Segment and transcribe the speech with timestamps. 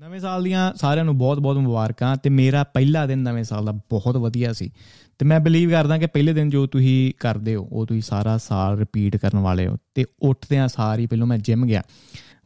[0.00, 4.16] ਨਵੇਂ ਸਾਲ ਦੀਆਂ ਸਾਰਿਆਂ ਨੂੰ ਬਹੁਤ-ਬਹੁਤ ਮੁਬਾਰਕਾਂ ਤੇ ਮੇਰਾ ਪਹਿਲਾ ਦਿਨ ਨਵੇਂ ਸਾਲ ਦਾ ਬਹੁਤ
[4.16, 4.70] ਵਧੀਆ ਸੀ।
[5.18, 8.78] ਤੇ ਮੈਂ ਬਲੀਵ ਕਰਦਾ ਕਿ ਪਹਿਲੇ ਦਿਨ ਜੋ ਤੁਸੀਂ ਕਰਦੇ ਹੋ, ਉਹ ਤੁਸੀਂ ਸਾਰਾ ਸਾਲ
[8.78, 11.82] ਰਿਪੀਟ ਕਰਨ ਵਾਲੇ ਹੋ ਤੇ ਉੱਠਦਿਆਂ ਸਾਰੀ ਪਹਿਲਾਂ ਮੈਂ ਜਿਮ ਗਿਆ।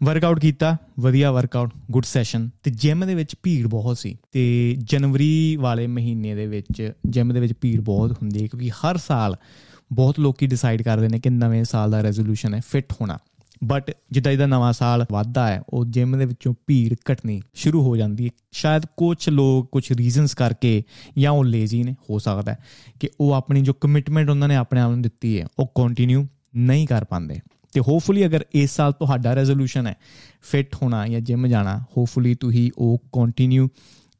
[0.02, 5.56] ਵਰਕਆਊਟ ਕੀਤਾ, ਵਧੀਆ ਵਰਕਆਊਟ ਗੁੱਡ ਸੈਸ਼ਨ ਤੇ ਜਿਮ ਦੇ ਵਿੱਚ ਭੀੜ ਬਹੁਤ ਸੀ ਤੇ ਜਨਵਰੀ
[5.56, 9.36] ਵਾਲੇ ਮਹੀਨੇ ਦੇ ਵਿੱਚ ਜਿਮ ਦੇ ਵਿੱਚ ਭੀੜ ਬਹੁਤ ਹੁੰਦੀ ਹੈ ਕਿਉਂਕਿ ਹਰ ਸਾਲ
[9.92, 13.18] ਬਹੁਤ ਲੋਕੀ ਡਿਸਾਈਡ ਕਰਦੇ ਨੇ ਕਿ ਨਵੇਂ ਸਾਲ ਦਾ ਰੈਜ਼ੋਲੂਸ਼ਨ ਹੈ ਫਿਟ ਹੋਣਾ।
[13.64, 17.96] ਬਟ ਜਿੱਦਾਂ ਇਹਦਾ ਨਵਾਂ ਸਾਲ ਵੱਧਦਾ ਹੈ, ਉਹ ਜਿਮ ਦੇ ਵਿੱਚੋਂ ਭੀੜ ਘਟਣੀ ਸ਼ੁਰੂ ਹੋ
[17.96, 20.82] ਜਾਂਦੀ ਹੈ। ਸ਼ਾਇਦ ਕੁਝ ਲੋਕ ਕੁਝ ਰੀਜ਼ਨਸ ਕਰਕੇ
[21.18, 22.56] ਜਾਂ ਉਹ ਲੇਜ਼ੀ ਨੇ, ਹੋ ਸਕਦਾ
[23.00, 26.24] ਕਿ ਉਹ ਆਪਣੀ ਜੋ ਕਮਿਟਮੈਂਟ ਉਹਨਾਂ ਨੇ ਆਪਣੇ ਆਪ ਨੂੰ ਦਿੱਤੀ ਹੈ, ਉਹ ਕੰਟੀਨਿਊ
[26.56, 27.38] ਨਹੀਂ ਕਰ ਪਾਉਂਦੇ।
[27.72, 29.96] ਤੇ ਹੋਪਫੁਲੀ ਅਗਰ ਇਸ ਸਾਲ ਤੁਹਾਡਾ ਰੈਜ਼ੋਲੂਸ਼ਨ ਹੈ
[30.42, 33.68] ਫਿਟ ਹੋਣਾ ਜਾਂ ਜਿਮ ਜਾਣਾ ਹੋਪਫੁਲੀ ਤੁਸੀਂ ਉਹ ਕੰਟੀਨਿਊ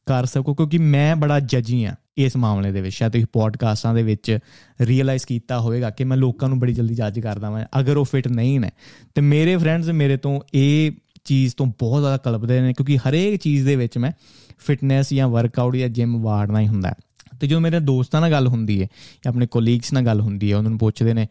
[0.06, 4.02] ਕਰ ਸਕੋ, ਕਿਉਂਕਿ ਮੈਂ ਬੜਾ ਜੱਜੀ ਆ ਇਸ ਮਾਮਲੇ ਦੇ ਵਿੱਚ ਸ਼ਾਇਦ ਤੁਸੀਂ ਪੋਡਕਾਸਟਾਂ ਦੇ
[4.02, 4.38] ਵਿੱਚ
[4.80, 8.28] ਰੀਅਲਾਈਜ਼ ਕੀਤਾ ਹੋਵੇਗਾ ਕਿ ਮੈਂ ਲੋਕਾਂ ਨੂੰ ਬੜੀ ਜਲਦੀ ਜੱਜ ਕਰਦਾ ਮੈਂ ਅਗਰ ਉਹ ਫਿਟ
[8.28, 8.70] ਨਹੀਂ ਨੇ।
[9.14, 10.92] ਤੇ ਮੇਰੇ ਫਰੈਂਡਸ ਮੇਰੇ ਤੋਂ ਇਹ
[11.24, 14.12] ਚੀਜ਼ ਤੋਂ ਬਹੁਤ ਜ਼ਿਆਦਾ ਕਲਪਦੇ ਨੇ, ਕਿਉਂਕਿ ਹਰੇਕ ਚੀਜ਼ ਦੇ ਵਿੱਚ ਮੈਂ
[14.58, 16.94] ਫਿਟਨੈਸ ਜਾਂ ਵਰਕਆਊਟ ਜਾਂ ਜਿਮ ਵਾੜਨਾ ਹੀ ਹੁੰਦਾ
[17.40, 18.86] ਤੇ ਜਦੋਂ ਮੇਰੇ ਦੋਸਤਾਂ ਨਾਲ ਗੱਲ ਹੁੰਦੀ ਹੈ,
[19.24, 21.26] ਜਾਂ ਆਪਣੇ ਕੋਲੀਗਸ ਨਾਲ ਗੱਲ ਹੁੰਦੀ ਹੈ, ਉਹਨਾਂ ਨੂੰ ਪੁੱਛਦੇ ਨੇ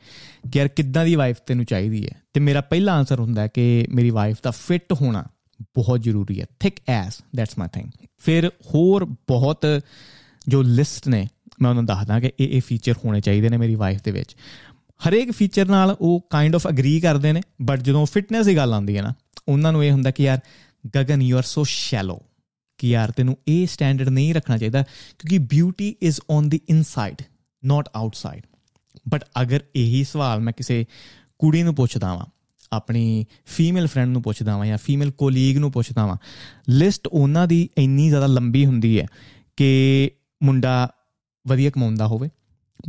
[0.51, 2.15] ਕਿ ਯਾਰ ਕਿੱਦਾਂ ਦੀ ਵਾਈਫ ਤੈਨੂੰ ਚਾਹੀਦੀ ਹੈ?
[2.33, 5.25] ਤੇ ਮੇਰਾ ਪਹਿਲਾ ਆਨਸਰ ਹੁੰਦਾ ਕਿ ਮੇਰੀ ਵਾਈਫ ਦਾ ਫਿਟ ਹੋਣਾ
[5.61, 9.81] ਬਹੁਤ ਜ਼ਰੂਰੀ ਹੈ। Thick ass that's my thing ਫਿਰ ਹੋਰ ਬਹੁਤ
[10.47, 11.27] ਜੋ ਲਿਸਟ ਨੇ,
[11.61, 14.35] ਮੈਂ ਉਹਨਾਂ ਨੂੰ ਦੱਸਦਾ ਕਿ ਇਹ ਇਹ ਫੀਚਰ ਹੋਣੇ ਚਾਹੀਦੇ ਨੇ ਮੇਰੀ ਵਾਈਫ ਦੇ ਵਿੱਚ।
[15.07, 18.97] ਹਰੇਕ ਫੀਚਰ ਨਾਲ ਉਹ ਕਾਈਂਡ ਆਫ ਅਗਰੀ ਕਰਦੇ ਨੇ ਬਟ ਜਦੋਂ ਫਿਟਨੈਸ ਦੀ ਗੱਲ ਆਉਂਦੀ
[18.97, 19.13] ਹੈ ਨਾ,
[19.47, 20.39] ਉਹਨਾਂ ਨੂੰ ਇਹ ਹੁੰਦਾ ਕਿ ਯਾਰ,
[20.97, 22.21] Gagan you are so shallow
[22.79, 24.83] ਕਿ ਯਾਰ ਤੈਨੂੰ ਇਹ ਸਟੈਂਡਰਡ ਨਹੀਂ ਰੱਖਣਾ ਚਾਹੀਦਾ,
[25.19, 27.21] ਕਿਉਂਕਿ beauty is on the inside
[27.63, 28.41] not outside
[29.09, 30.85] but ਅਗਰ ਇਹੀ ਸਵਾਲ ਮੈਂ ਕਿਸੇ
[31.39, 32.25] ਕੁੜੀ ਨੂੰ ਪੁੱਛਦਾ ਵਾਂ,
[32.71, 36.17] ਆਪਣੀ ਫੀਮੇਲ ਫਰੈਂਡ ਨੂੰ ਪੁੱਛਦਾ ਵਾਂ ਜਾਂ ਫੀਮੇਲ ਕੋਲੀਗ ਨੂੰ ਪੁੱਛਦਾ ਵਾਂ
[36.69, 39.05] ਲਿਸਟ ਉਹਨਾਂ ਦੀ ਇੰਨੀ ਜ਼ਿਆਦਾ ਲੰਬੀ ਹੁੰਦੀ ਹੈ
[39.57, 40.11] ਕਿ
[40.43, 40.91] ਮੁੰਡਾ
[41.47, 42.29] ਵਧੀਆ ਕਮਾਉਂਦਾ ਹੋਵੇ,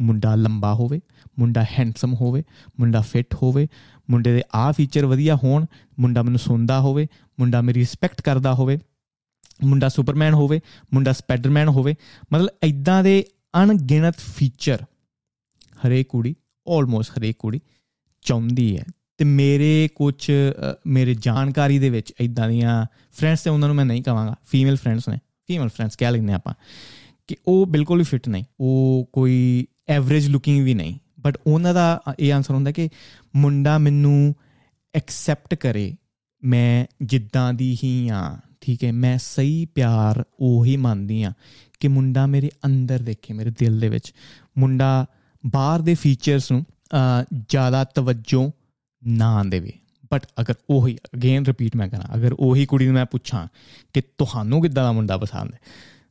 [0.01, 1.01] ਮੁੰਡਾ ਲੰਬਾ ਹੋਵੇ,
[1.39, 2.43] ਮੁੰਡਾ ਹੈਂਡਸਮ ਹੋਵੇ,
[2.81, 3.69] ਮੁੰਡਾ ਫਿੱਟ ਹੋਵੇ,
[4.11, 5.67] ਮੁੰਡੇ ਦੇ ਆ ਫੀਚਰ ਵਧੀਆ ਹੋਣ,
[6.01, 7.07] ਮੁੰਡਾ ਮੈਨੂੰ ਸੁਣਦਾ ਹੋਵੇ,
[7.41, 8.79] ਮੁੰਡਾ ਮੇਰੀ ਰਿਸਪੈਕਟ ਕਰਦਾ ਹੋਵੇ,
[9.65, 10.61] ਮੁੰਡਾ ਸੁਪਰਮੈਨ ਹੋਵੇ,
[10.95, 11.95] ਮੁੰਡਾ ਸਪਾਈਡਰਮੈਨ ਹੋਵੇ,
[12.33, 13.25] ਮਤਲਬ ਐਦਾਂ ਦੇ
[13.63, 14.83] ਅਣਗਿਣਤ ਫੀਚਰ
[15.87, 16.35] ਹਰੇਕ ਕੁੜੀ
[16.69, 17.61] ਆਲਮੋਸਟ ਹਰੇਕ ਕੁੜੀ
[18.23, 18.85] ਚਾਹੁੰਦੀ ਹੈ।
[19.19, 20.31] ਤੇ ਮੇਰੇ ਕੁਝ
[20.87, 25.09] ਮੇਰੇ ਜਾਣਕਾਰੀ ਦੇ ਵਿੱਚ ਐਦਾਂ ਦੀਆਂ ਫਰੈਂਡਸ ਤੇ ਉਹਨਾਂ ਨੂੰ ਮੈਂ ਨਹੀਂ ਕਹਾਂਗਾ ਫੀਮੇਲ ਫਰੈਂਡਸ
[25.09, 26.55] ਨੇ ਫੀਮੇਲ ਫਰੈਂਡਸ ਕਹਿ ਲੈਂਦੇ ਆਪਾਂ।
[27.29, 32.03] ਕਿ ਉਹ ਬਿਲਕੁਲ ਵੀ ਫਿਟ ਨਹੀਂ, ਉਹ ਕੋਈ ਐਵਰੇਜ ਲੁਕਿੰਗ ਵੀ ਨਹੀਂ। ਬਟ ਉਹਨਾਂ ਦਾ
[32.19, 32.89] ਇਹ ਆਨਸਰ ਹੁੰਦਾ ਕਿ
[33.37, 34.35] ਮੁੰਡਾ ਮੈਨੂੰ
[34.95, 35.95] ਐਕਸੈਪਟ ਕਰੇ,
[36.43, 41.33] ਮੈਂ ਜਿੱਦਾਂ ਦੀ ਹੀ ਆ ਠੀਕ ਹੈ, ਮੈਂ ਸਹੀ ਪਿਆਰ ਉਹੀ ਮੰਨਦੀ ਆ
[41.81, 44.13] ਕਿ ਮੁੰਡਾ ਮੇਰੇ ਅੰਦਰ ਦੇਖੇ, ਮੇਰੇ ਦਿਲ ਦੇ ਵਿੱਚ।
[44.59, 45.07] ਮੁੰਡਾ
[45.45, 46.65] ਬਾਹਰ ਦੇ ਫੀਚਰਸ ਨੂੰ
[47.49, 48.51] ਜ਼ਿਆਦਾ ਤਵੱਜੋ
[49.03, 49.73] ਨਾ ਦੇਵੇ।
[50.13, 53.47] ਬਟ ਅਗਰ ਉਹੀ ਅਗੇਨ ਰਿਪੀਟ ਮੈਂ ਕਰਾਂ, ਅਗਰ ਉਹੀ ਕੁੜੀ ਨੂੰ ਮੈਂ ਪੁੱਛਾਂ
[53.95, 55.61] ਕਿ ਤੁਹਾਨੂੰ ਕਿੱਦਾਂ ਦਾ ਮੁੰਡਾ ਪਸੰਦ ਹੈ,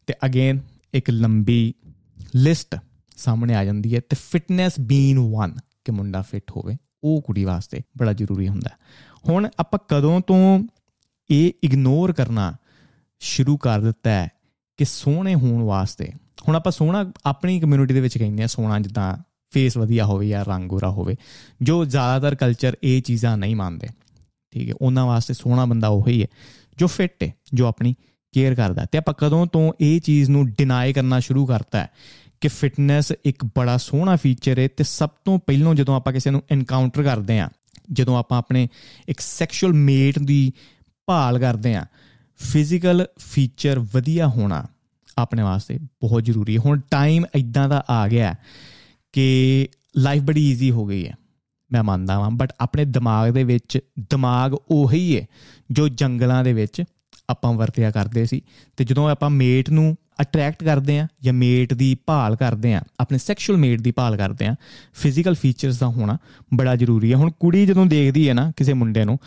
[0.07, 0.59] ਤੇ ਅਗੇਨ
[0.93, 1.73] ਇੱਕ ਲੰਬੀ
[2.35, 2.75] ਲਿਸਟ
[3.17, 5.55] ਸਾਹਮਣੇ ਆ ਜਾਂਦੀ ਹੈ ਤੇ ਫਿਟਨੈਸ ਬੀਨ ਵਨ
[5.85, 8.69] ਕਿ ਮੁੰਡਾ ਫਿਟ ਹੋਵੇ, ਉਹ ਕੁੜੀ ਵਾਸਤੇ ਬੜਾ ਜ਼ਰੂਰੀ ਹੁੰਦਾ
[9.29, 10.67] ਹੁਣ ਆਪਾਂ ਕਦੋਂ ਤੋਂ
[11.29, 12.53] ਇਹ ਇਗਨੋਰ ਕਰਨਾ
[13.21, 14.29] ਸ਼ੁਰੂ ਕਰ ਦਿੱਤਾ ਹੈ
[14.77, 16.11] ਕਿ ਸੋਹਣੇ ਹੋਣ ਵਾਸਤੇ?
[16.47, 19.15] ਹੁਣ ਆਪਾਂ ਸੋਹਣਾ ਆਪਣੀ ਕਮਿਊਨਿਟੀ ਦੇ ਵਿੱਚ ਕਹਿੰਦੇ ਆ ਸੋਹਣਾ ਜਿੱਦਾਂ
[19.53, 21.15] ਫੇਸ ਵਧੀਆ ਹੋਵੇ ਜਾਂ ਰੰਗ ਗੋਰਾ ਹੋਵੇ,
[21.61, 23.87] ਜੋ ਜ਼ਿਆਦਾਤਰ ਕਲਚਰ ਇਹ ਚੀਜ਼ਾਂ ਨਹੀਂ ਮੰਨਦੇ।
[24.53, 26.27] ਠੀਕ ਹੈ, ਉਹਨਾਂ ਵਾਸਤੇ ਸੋਹਣਾ ਬੰਦਾ ਉਹੀ ਹੈ
[26.77, 27.95] ਜੋ ਫਿੱਟ ਹੈ, ਜੋ ਆਪਣੀ
[28.33, 31.89] ਕੇਅਰ ਕਰਦਾ ਤੇ ਆਪਾਂ ਕਦੋਂ ਤੋਂ ਇਹ ਚੀਜ਼ ਨੂੰ ਡਿਨਾਈ ਕਰਨਾ ਸ਼ੁਰੂ ਕਰਤਾ ਹੈ
[32.41, 36.43] ਕਿ ਫਿਟਨੈਸ ਇੱਕ ਬੜਾ ਸੋਹਣਾ ਫੀਚਰ ਹੈ ਤੇ ਸਭ ਤੋਂ ਪਹਿਲਾਂ ਜਦੋਂ ਆਪਾਂ ਕਿਸੇ ਨੂੰ
[36.51, 37.49] ਐਨਕਾਊਂਟਰ ਕਰਦੇ ਆ
[37.91, 38.67] ਜਦੋਂ ਆਪਾਂ ਆਪਣੇ
[39.09, 40.51] ਇੱਕ ਸੈਕਸ਼ੂਅਲ ਮੇਟ ਦੀ
[41.05, 41.85] ਭਾਲ ਕਰਦੇ ਆ
[42.35, 44.65] ਫਿਜ਼ੀਕਲ ਫੀਚਰ ਵਧੀਆ ਹੋਣਾ
[45.17, 48.35] ਆਪਣੇ ਵਾਸਤੇ ਬਹੁਤ ਜ਼ਰੂਰੀ ਹੈ। ਹੁਣ ਟਾਈਮ ਇਦਾਂ ਦਾ ਆ ਗਿਆ
[49.13, 49.67] ਕਿ
[49.97, 51.15] ਲਾਈਫ ਬੜੀ ਈਜ਼ੀ ਹੋ ਗਈ ਹੈ।
[51.71, 55.25] ਮੈਂ ਮੰਨਦਾ ਹਾਂ ਬਟ ਆਪਣੇ ਦਿਮਾਗ ਦੇ ਵਿੱਚ, ਦਿਮਾਗ ਉਹੀ ਹੈ
[55.71, 56.83] ਜੋ ਜੰਗਲਾਂ ਦੇ ਵਿੱਚ
[57.33, 58.41] ਆਪਾਂ ਵਰਤਿਆ ਕਰਦੇ ਸੀ।
[58.77, 63.17] ਤੇ ਜਦੋਂ ਆਪਾਂ ਮੇਟ ਨੂੰ ਅਟਰੈਕਟ ਕਰਦੇ ਆ ਜਾਂ ਮੇਟ ਦੀ ਭਾਲ ਕਰਦੇ ਆ ਆਪਣੇ
[63.17, 64.55] ਸੈਕਸ਼ੂਅਲ ਮੇਟ ਦੀ ਭਾਲ ਕਰਦੇ ਆ
[64.93, 66.17] ਫਿਜ਼ੀਕਲ ਫੀਚਰਸ ਦਾ ਹੋਣਾ
[66.53, 69.17] ਬੜਾ ਜ਼ਰੂਰੀ ਹੈ। ਹੁਣ ਕੁੜੀ ਜਦੋਂ ਦੇਖਦੀ ਹੈ ਨਾ ਕਿਸੇ ਮੁੰਡੇ ਨੂੰ,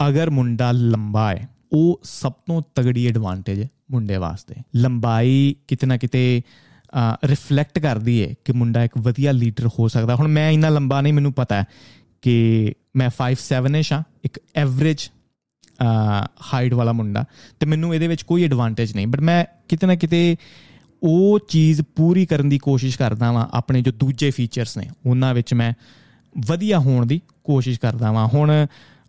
[0.00, 6.42] ਅਗਰ ਮੁੰਡਾ ਲੰਬਾ ਹੈ, ਉਹ ਸਭ ਤੋਂ ਤਗੜੀ ਐਡਵਾਂਟੇਜ ਹੈ ਮੁੰਡੇ ਵਾਸਤੇ। ਲੰਬਾਈ ਕਿਤਨਾ ਕਿਤੇ
[7.24, 11.12] ਰਿਫਲੈਕਟ ਕਰਦੀ ਹੈ ਕਿ ਮੁੰਡਾ ਇੱਕ ਵਧੀਆ ਲੀਡਰ ਹੋ ਸਕਦਾ। ਹੁਣ ਮੈਂ ਇੰਨਾ ਲੰਬਾ ਨਹੀਂ,
[11.12, 11.64] ਮੈਨੂੰ ਪਤਾ ਹੈ
[12.22, 15.08] ਕਿ ਮੈਂ 5'7 ਇਸ਼ ਆ ਇੱਕ ਐਵਰੇਜ
[16.44, 17.24] ਹਾਈਟ ਵਾਲਾ ਮੁੰਡਾ,
[17.60, 20.36] ਤੇ ਮੈਨੂੰ ਇਹਦੇ ਵਿੱਚ ਕੋਈ ਐਡਵਾਂਟੇਜ ਨਹੀਂ। ਬਟ ਮੈਂ ਕਿਤੇ ਨਾ ਕਿਤੇ
[21.02, 25.54] ਉਹ ਚੀਜ਼ ਪੂਰੀ ਕਰਨ ਦੀ ਕੋਸ਼ਿਸ਼ ਕਰਦਾ ਵਾਂ, ਆਪਣੇ ਜੋ ਦੂਜੇ ਫੀਚਰਸ ਨੇ, ਉਹਨਾਂ ਵਿੱਚ
[25.54, 25.72] ਮੈਂ
[26.46, 28.52] ਵਧੀਆ ਹੋਣ ਦੀ ਕੋਸ਼ਿਸ਼ ਕਰਦਾ ਵਾਂ। ਹੁਣ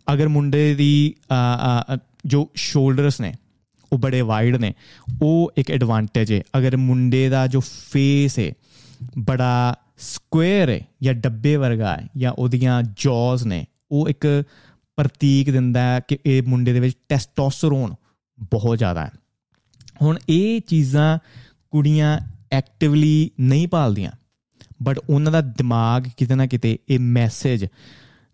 [0.06, 1.14] ਅਗਰ ਮੁੰਡੇ ਦੀ
[2.26, 3.32] ਜੋ ਸ਼ੋਲਡਰਸ ਨੇ,
[3.92, 4.72] ਉਹ ਬੜੇ ਵਾਈਡ ਨੇ,
[5.22, 8.52] ਉਹ ਇੱਕ ਐਡਵਾਂਟੇਜ ਹੈ ਅਗਰ ਮੁੰਡੇ ਦਾ ਜੋ ਫੇਸ ਹੈ
[9.18, 14.26] ਬੜਾ ਸਕੁਅਰ ਹੈ ਜਾਂ ਡੱਬੇ ਵਰਗਾ ਹੈ ਜਾਂ ਉਹਦੀਆਂ ਜੌਜ਼ ਨੇ, ਉਹ ਇੱਕ
[14.96, 17.94] ਪ੍ਰਤੀਕ ਦਿੰਦਾ ਹੈ ਕਿ ਇਹ ਮੁੰਡੇ ਦੇ ਵਿੱਚ ਟੈਸਟੋਸਟਰੋਨ
[18.50, 19.10] ਬਹੁਤ ਜ਼ਿਆਦਾ ਹੈ।
[20.02, 21.18] ਹੁਣ ਇਹ ਚੀਜ਼ਾਂ
[21.70, 22.18] ਕੁੜੀਆਂ
[22.52, 24.10] ਐਕਟਿਵਲੀ ਨਹੀਂ ਪਾਲਦੀਆਂ
[24.82, 27.66] ਬਟ ਉਹਨਾਂ ਦਾ ਦਿਮਾਗ ਕਿਤੇ ਨਾ ਕਿਤੇ ਇਹ ਮੈਸੇਜ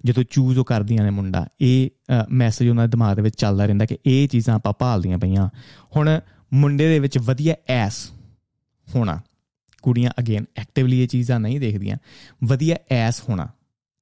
[0.05, 1.91] ਜਦੋਂ ਚੂਜ਼ ਉਹ ਕਰਦੀਆਂ ਨੇ ਮੁੰਡਾ, ਇਹ
[2.31, 5.49] ਮੈਸੇਜ ਉਹਨਾਂ ਦੇ ਦਿਮਾਗ ਦੇ ਵਿੱਚ ਚੱਲਦਾ ਰਹਿੰਦਾ ਕਿ ਇਹ ਚੀਜ਼ਾਂ ਆਪਾਂ ਭਾਲਦੀਆਂ ਪਈਆਂ।
[5.97, 6.21] ਹੁਣ
[6.53, 8.11] ਮੁੰਡੇ ਦੇ ਵਿੱਚ ਵਧੀਆ ਐਸ
[8.89, 9.21] ਹੋਣਾ,
[9.83, 11.97] ਕੁੜੀਆਂ ਅਗੇਨ ਐਕਟਿਵਲੀ ਇਹ ਚੀਜ਼ਾਂ ਨਹੀਂ ਦੇਖਦੀਆਂ,
[12.45, 13.49] ਵਧੀਆ ਐਸ ਹੋਣਾ।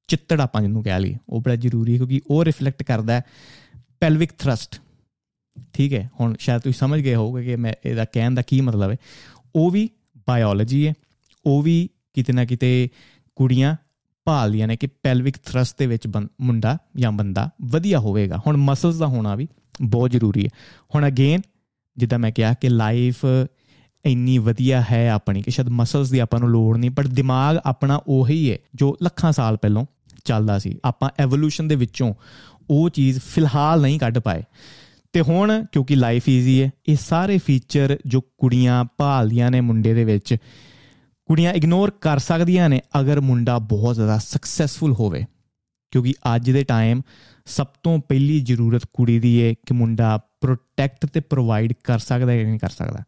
[0.09, 3.23] ਚਿੱਤੜ ਆਪਾਂ ਜਿਹਨੂੰ ਕਹਿ ਲਈ ਉਹ ਬੜਾ ਜ਼ਰੂਰੀ ਹੈ ਕਿਉਂਕਿ ਉਹ ਰਿਫਲੈਕਟ ਕਰਦਾ ਹੈ
[4.01, 4.81] ਪੈਲਵਿਕ ਥਰਸਟ
[5.73, 8.91] ਠੀਕ ਹੈ, ਹੁਣ ਸ਼ਾਇਦ ਤੁਸੀਂ ਸਮਝ ਗਏ ਹੋਵੋਗੇ ਕਿ ਮੈਂ ਇਹਦਾ ਕਹਿਣ ਦਾ ਕੀ ਮਤਲਬ
[8.91, 8.97] ਹੈ।
[9.55, 9.89] ਉਹ ਵੀ
[10.29, 10.95] ਬਾਇਓਲੋਜੀ ਹੈ,
[11.47, 12.89] ਉਹ ਵੀ ਕਿਤੇ ਨਾ ਕਿਤੇ
[13.37, 13.77] ਕੁੜੀਆਂ
[14.25, 16.07] ਭਾਲਦੀਆਂ ਨੇ ਕਿ ਪੈਲਵਿਕ ਥਰਸਟ ਦੇ ਵਿੱਚ
[16.41, 19.49] ਮੁੰਡਾ ਜਾਂ ਬੰਦਾ ਵਧੀਆ ਹੋਵੇਗਾ। ਹੁਣ ਮਸਲਸ ਦਾ ਹੋਣਾ ਵੀ
[19.83, 20.49] ਬਹੁਤ ਜ਼ਰੂਰੀ ਹੈ।
[20.95, 21.41] ਹੁਣ ਅਗੇਨ
[21.97, 23.25] ਜਿੱਦਾਂ ਮੈਂ ਕਿਹਾ ਕਿ ਲਾਈਫ
[24.05, 28.01] ਇੰਨੀ ਵਧੀਆ ਹੈ ਆਪਣੀ ਕਿ ਸ਼ਾਇਦ ਮਸਲਸ ਦੀ ਆਪਾਂ ਨੂੰ ਲੋੜ ਨਹੀਂ, ਪਰ ਦਿਮਾਗ ਆਪਣਾ
[28.07, 29.85] ਉਹੀ ਹੈ ਜੋ ਲੱਖਾਂ ਸਾਲ ਪਹਿਲਾਂ
[30.29, 32.15] ਚੱਲਦਾ ਸੀ। ਆਪਾਂ ਐਵੋਲੂਸ਼ਨ ਦੇ ਵਿੱਚੋਂ
[32.71, 34.43] ਉਹ ਚੀਜ਼ ਫਿਲਹਾਲ ਨਹੀਂ ਕੱਢ ਪਾਏ।
[35.13, 40.05] ਤੇ ਹੁਣ ਕਿਉਂਕਿ ਲਾਈਫ ਈਜ਼ੀ ਹੈ, ਇਹ ਸਾਰੇ ਫੀਚਰ ਜੋ ਕੁੜੀਆਂ ਭਾਲਦੀਆਂ ਨੇ ਮੁੰਡੇ ਦੇ
[40.05, 40.37] ਵਿੱਚ,
[41.27, 45.25] ਕੁੜੀਆਂ ਇਗਨੋਰ ਕਰ ਸਕਦੀਆਂ ਨੇ ਅਗਰ ਮੁੰਡਾ ਬਹੁਤ ਜ਼ਿਆਦਾ ਸਕਸੈਸਫੁਲ ਹੋਵੇ।
[45.91, 47.03] ਕਿਉਂਕਿ ਅੱਜ ਦੇ ਟਾਈਮ
[47.49, 52.37] ਸਭ ਤੋਂ ਪਹਿਲੀ ਜ਼ਰੂਰਤ ਕੁੜੀ ਦੀ ਹੈ ਕਿ ਮੁੰਡਾ ਪ੍ਰੋਟੈਕਟ ਤੇ ਪ੍ਰੋਵਾਈਡ ਕਰ ਸਕਦਾ ਹੈ
[52.37, 53.03] ਜਾਂ ਨਹੀਂ ਕਰ ਸਕਦਾ।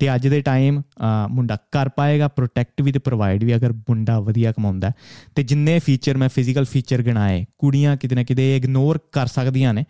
[0.00, 0.80] ਤੇ ਅੱਜ ਦੇ ਟਾਈਮ
[1.28, 4.90] ਮੁੰਡਾ ਕਰ ਪਾਏਗਾ ਪ੍ਰੋਟੈਕਟ ਵੀ ਤੇ ਪ੍ਰੋਵਾਈਡ ਵੀ ਅਗਰ ਮੁੰਡਾ ਵਧੀਆ ਕਮਾਉਂਦਾ
[5.34, 9.84] ਤੇ ਜਿੰਨੇ ਫੀਚਰ ਮੈਂ ਫਿਜ਼ੀਕਲ ਫੀਚਰ ਗਿਣਾਏ, ਕੁੜੀਆਂ ਕਿਤੇ ਨਾ ਕਿਤੇ ਇਗਨੋਰ ਕਰ ਸਕਦੀਆਂ ਨੇ।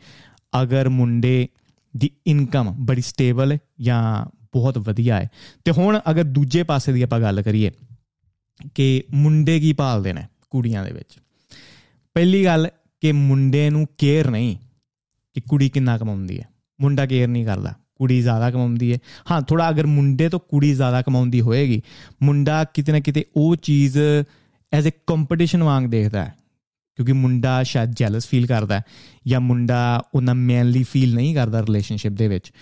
[0.62, 1.48] ਅਗਰ ਮੁੰਡੇ
[1.94, 5.28] ਦੀ ਇਨਕਮ ਬੜੀ ਸਟੇਬਲ ਹੈ ਜਾਂ ਬਹੁਤ ਵਧੀਆ ਹੈ।
[5.64, 7.70] ਤੇ ਹੁਣ ਅਗਰ ਦੂਜੇ ਪਾਸੇ ਦੀ ਆਪਾਂ ਗੱਲ ਕਰੀਏ
[8.74, 11.18] ਕਿ ਮੁੰਡੇ ਕੀ ਭਾਲਦੇ ਨੇ ਕੁੜੀਆਂ ਦੇ ਵਿੱਚ?
[12.14, 12.68] ਪਹਿਲੀ ਗੱਲ
[13.04, 14.56] ਕਿ ਮੁੰਡੇ ਨੂੰ ਕੇਅਰ ਨਹੀਂ
[15.34, 16.44] ਕਿ ਕੁੜੀ ਕਿੰਨਾ ਕਮਾਉਂਦੀ ਹੈ।
[16.80, 18.98] ਮੁੰਡਾ ਕੇਅਰ ਨਹੀਂ ਕਰਦਾ, ਕੁੜੀ ਜ਼ਿਆਦਾ ਕਮਾਉਂਦੀ ਹੈ।
[19.30, 21.82] ਹਾਂ ਥੋੜਾ ਅਗਰ ਮੁੰਡੇ ਤੋਂ ਕੁੜੀ ਜ਼ਿਆਦਾ ਕਮਾਉਂਦੀ ਹੋਏਗੀ,
[22.22, 23.98] ਮੁੰਡਾ ਕਿਤੇ ਨਾ ਕਿਤੇ ਉਹ ਚੀਜ਼
[24.72, 26.34] ਐਜ਼ ਅ ਕੰਪੀਟੀਸ਼ਨ ਵਾਂਗ ਦੇਖਦਾ ਹੈ।
[26.96, 28.82] ਕਿਉਂਕਿ ਮੁੰਡਾ ਸ਼ਾਇਦ ਜੈਲਸ ਫੀਲ ਕਰਦਾ
[29.26, 32.52] ਜਾਂ ਮੁੰਡਾ ਉਹਨਾਂ ਮੈਨਲੀ ਫੀਲ ਨਹੀਂ ਕਰਦਾ ਰਿਲੇਸ਼ਨਸ਼ਿਪ ਦੇ ਵਿੱਚ।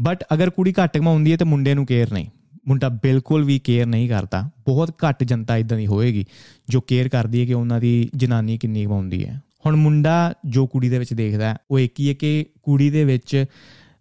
[0.00, 2.26] ਬਟ ਅਗਰ ਕੁੜੀ ਘੱਟ ਕਮਾਉਂਦੀ ਹੈ ਤੇ ਮੁੰਡੇ ਨੂੰ ਕੇਅਰ ਨਹੀਂ।
[2.68, 6.24] ਮੁੰਡਾ ਬਿਲਕੁਲ ਵੀ ਕੇਅਰ ਨਹੀਂ ਕਰਦਾ। ਬਹੁਤ ਘੱਟ ਜਨਤਾ ਇਦਾਂ ਦੀ ਹੋਏਗੀ
[6.68, 10.88] ਜੋ ਕੇਅਰ ਕਰਦੀ ਹੈ ਕਿ ਉਹਨਾਂ ਦੀ ਜਨਾਨੀ ਕਿੰਨੀ ਕਮਾਉਂਦੀ ਹੈ। ਹੁਣ ਮੁੰਡਾ ਜੋ ਕੁੜੀ
[10.88, 13.44] ਦੇ ਵਿੱਚ ਦੇਖਦਾ, ਉਹ ਇੱਕ ਹੀ ਹੈ ਕਿ ਕੁੜੀ ਦੇ ਵਿੱਚ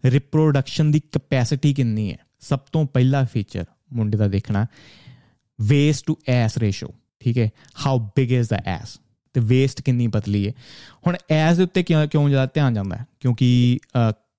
[0.06, 2.18] ਰਿਪਰੋਡਕਸ਼ਨ ਦੀ ਕਪੈਸਿਟੀ ਕਿੰਨੀ ਹੈ?
[2.40, 4.66] ਸਭ ਤੋਂ ਪਹਿਲਾ ਫੀਚਰ ਮੁੰਡੇ ਦਾ ਦੇਖਣਾ
[5.60, 7.50] ਵੇਸਟ ਟੂ ਐਸ ਰੇਸ਼ੋ ਠੀਕ ਹੈ?
[7.86, 8.98] How big is the ass
[9.36, 10.54] ਤੇ ਵੇਸਟ ਕਿੰਨੀ ਪਤਲੀ ਹੈ?
[11.08, 13.78] ਹੁਣ ਐਸ ਦੇ ਉੱਤੇ ਕਿਉਂ ਕਿਉਂ ਜ਼ਿਆਦਾ ਧਿਆਨ ਜਾਂਦਾ ਕਿਉਂਕਿ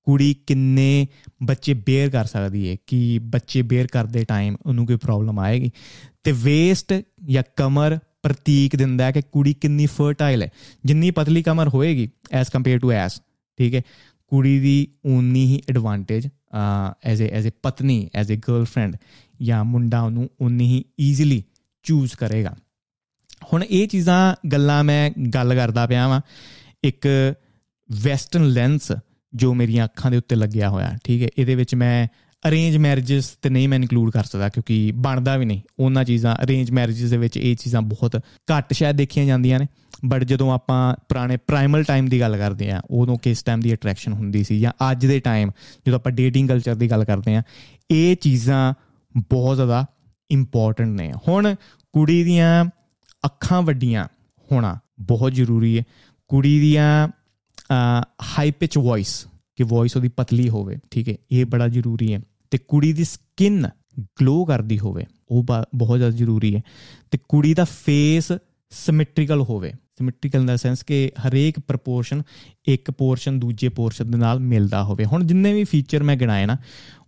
[0.06, 1.06] ਕੁੜੀ ਕਿੰਨੇ
[1.42, 2.76] ਬੱਚੇ ਬੇਅਰ ਕਰ ਸਕਦੀ ਹੈ?
[2.86, 5.70] ਕਿ ਬੱਚੇ ਬੇਅਰ ਕਰਦੇ ਟਾਈਮ ਉਹਨੂੰ ਕੋਈ ਪ੍ਰੋਬਲਮ ਆਏਗੀ?
[6.24, 10.50] ਤੇ ਵੇਸਟ ਜਾਂ ਕਮਰ ਪ੍ਰਤੀਕ ਦਿੰਦਾ ਹੈ ਕਿ ਕੁੜੀ ਕਿੰਨੀ ਫਰਟਾਈਲ ਹੈ।
[10.84, 13.20] ਜਿੰਨੀ ਪਤਲੀ ਕਮਰ ਹੋਏਗੀ ਐਸ ਕੰਪੇਅਰ ਟੂ ਐਸ
[13.58, 13.82] ਠੀਕ ਹੈ?
[14.28, 16.28] ਕੁੜੀ ਦੀ ਉਨੀ ਹੀ advantage
[17.04, 18.96] as a as a ਪਤਨੀ ਐਜ਼ ਅ ਗਰਲਫ੍ਰੈਂਡ
[19.42, 21.44] ਜਾਂ ਮੁੰਡਾ ਉਹਨੂੰ ਉਨੀ ਹੀ ਈਜ਼ੀਲੀ
[21.82, 22.56] ਚੂਜ਼ ਕਰੇਗਾ।
[23.52, 26.20] ਹੁਣ ਇਹ ਚੀਜ਼ਾਂ, ਗੱਲਾਂ ਮੈਂ ਗੱਲ ਕਰਦਾ ਪਿਆ ਵਾਂ,
[26.84, 27.34] ਇੱਕ
[28.02, 28.92] ਵੈਸਟਰਨ ਲੈਂਸ
[29.34, 31.28] ਜੋ ਮੇਰੀਆਂ ਅੱਖਾਂ ਦੇ ਉੱਤੇ ਲੱਗਿਆ ਹੋਇਆ, ਠੀਕ ਹੈ?
[31.38, 32.08] ਇਹਦੇ ਵਿੱਚ ਮੈਂ
[32.44, 36.70] ਅਰੇਂਜ ਮੈਰਿਜਸ ਤੇ ਨਹੀਂ ਮੈਂ ਇਨਕਲੂਡ ਕਰ ਸਕਦਾ ਕਿਉਂਕਿ ਬਣਦਾ ਵੀ ਨਹੀਂ। ਉਹਨਾਂ ਚੀਜ਼ਾਂ ਅਰੇਂਜ
[36.70, 38.16] ਮੈਰਿਜਸ ਦੇ ਵਿੱਚ ਇਹ ਚੀਜ਼ਾਂ ਬਹੁਤ
[38.48, 39.66] ਘੱਟ ਸ਼ਾਇਦ ਦੇਖੀਆਂ ਜਾਂਦੀਆਂ ਨੇ।
[40.04, 44.12] ਬਟ ਜਦੋਂ ਆਪਾਂ ਪੁਰਾਣੇ ਪ੍ਰਾਈਮਲ ਟਾਈਮ ਦੀ ਗੱਲ ਕਰਦੇ ਆ ਉਦੋਂ ਕਿਸ ਟਾਈਮ ਦੀ ਅਟਰੈਕਸ਼ਨ
[44.12, 45.50] ਹੁੰਦੀ ਸੀ ਜਾਂ ਅੱਜ ਦੇ ਟਾਈਮ
[45.86, 47.42] ਜਦੋਂ ਆਪਾਂ ਡੇਟਿੰਗ ਕਲਚਰ ਦੀ ਗੱਲ ਕਰਦੇ ਆ
[47.90, 48.72] ਇਹ ਚੀਜ਼ਾਂ
[49.30, 49.84] ਬਹੁਤ ਜ਼ਿਆਦਾ
[50.30, 51.54] ਇੰਪੋਰਟੈਂਟ ਨੇ। ਹੁਣ
[51.94, 52.64] ਕੁੜੀ ਦੀਆਂ
[53.24, 54.06] ਅੱਖਾਂ ਵੱਡੀਆਂ
[54.52, 55.82] ਹੋਣਾ ਬਹੁਤ ਜ਼ਰੂਰੀ ਹੈ।
[56.30, 57.08] ਕੁੜੀ ਦੀਆਂ
[58.22, 59.26] ਹਾਈ ਪਿਚ ਵੌਇਸ
[59.56, 63.68] ਕਿ ਵੌਇਸ ਉਹਦੀ ਪਤਲੀ ਹੋਵੇ, ਠੀਕ ਹੈ, ਇਹ ਬੜਾ ਜ਼ਰੂਰੀ ਹੈ। ਤੇ ਕੁੜੀ ਦੀ ਸਕਿਨ
[64.20, 66.62] ਗਲੋ ਕਰਦੀ ਹੋਵੇ, ਉਹ ਬਹੁਤ ਜ਼ਿਆਦਾ ਜ਼ਰੂਰੀ ਹੈ।
[67.10, 68.32] ਤੇ ਕੁੜੀ ਦਾ ਫੇਸ
[68.72, 72.22] ਸਿਮੈਟ੍ਰੀਕਲ ਹੋਵੇ। ਸਿਮੈਟ੍ਰੀਕਲ ਇਨ ਦਾ ਸੈਂਸ ਕਿ ਹਰੇਕ ਪ੍ਰੋਪੋਰਸ਼ਨ
[72.68, 76.56] ਇੱਕ ਪੋਰਸ਼ਨ ਦੂਜੇ ਪੋਰਸ਼ਨ ਦੇ ਨਾਲ ਮਿਲਦਾ ਹੋਵੇ। ਹੁਣ ਜਿੰਨੇ ਵੀ ਫੀਚਰ ਮੈਂ ਗਿਣਾਏ ਨਾ,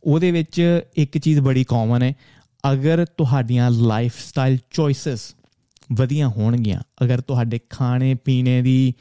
[0.05, 2.13] ਉਹਦੇ ਵਿੱਚ ਇੱਕ ਚੀਜ਼ ਬੜੀ ਕਾਮਨ ਹੈ।
[2.65, 5.35] ਅਗਰ ਤੁਹਾਡੀਆਂ ਲਾਈਫ ਸਟਾਈਲ ਚੋਇਸਸ
[5.93, 8.95] ਵਧੀਆ ਹੋਣਗੀਆਂ, ਅਗਰ ਤੁਹਾਡੇ ਖਾਣੇ ਪੀਣੇ ਦੀ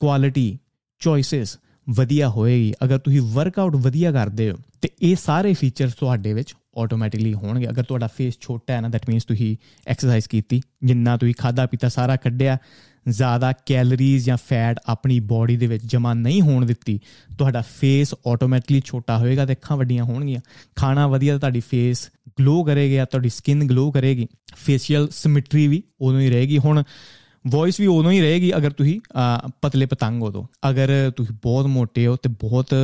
[0.00, 0.58] ਕੁਆਲਿਟੀ
[1.00, 6.54] ਚੋਇਸਸ ਵਧੀਆ ਹੋਏਗੀ, ਅਗਰ ਤੁਸੀਂ ਵਰਕਆਊਟ ਵਧੀਆ ਕਰਦੇ ਹੋ, ਤੇ ਇਹ ਸਾਰੇ ਫੀਚਰਸ ਤੁਹਾਡੇ ਵਿੱਚ
[6.78, 11.34] ਆਟੋਮੈਟਿਕਲੀ ਹੋਣਗੇ। ਅਗਰ ਤੁਹਾਡਾ ਫੇਸ ਛੋਟਾ ਹੈ ਨਾ ਦੈਟ ਮੀਨਸ ਤੁਸੀਂ ਐਕਸਰਸਾਈਜ਼ ਕੀਤੀ, ਜਿੰਨਾ ਤੁਸੀਂ
[11.38, 12.58] ਖਾਦਾ ਪੀਤਾ ਸਾਰਾ ਕੱਢਿਆ,
[13.08, 17.00] ਜ਼ਿਆਦਾ ਕੈਲਰੀਜ਼ ਜਾਂ ਫੈਟ ਆਪਣੀ ਬਾਡੀ ਦੇ ਵਿੱਚ ਜਮਾ ਨਹੀਂ ਹੋਣ ਦਿੱਤੀ,
[17.38, 20.40] ਤੁਹਾਡਾ ਫੇਸ ਆਟੋਮੈਟਿਕਲੀ ਛੋਟਾ ਹੋਏਗਾ ਤੇ ਅੱਖਾਂ ਵੱਡੀਆਂ ਹੋਣਗੀਆਂ।
[20.76, 22.08] ਖਾਣਾ ਵਧੀਆ ਤੁਹਾਡੀ ਫੇਸ
[22.40, 24.26] ਗਲੋ ਕਰੇਗਾ ਤੁਹਾਡੀ ਸਕਿਨ ਗਲੋ ਕਰੇਗੀ।
[24.56, 26.82] ਫੇਸ਼ੀਅਲ ਸਿਮੈਟਰੀ ਵੀ ਉਦੋਂ ਹੀ ਰਹੇਗੀ। ਹੁਣ
[27.46, 29.00] ਵੌਇਸ ਵੀ ਉਦੋਂ ਹੀ ਰਹੇਗੀ ਅਗਰ ਤੁਸੀਂ
[29.62, 32.74] ਪਤਲੇ ਪਤੰਗ ਹੋ ਤੋ। ਅਗਰ ਤੁਸੀਂ ਬਹੁਤ ਮੋਟੇ ਹੋ ਤੇ ਬਹੁਤ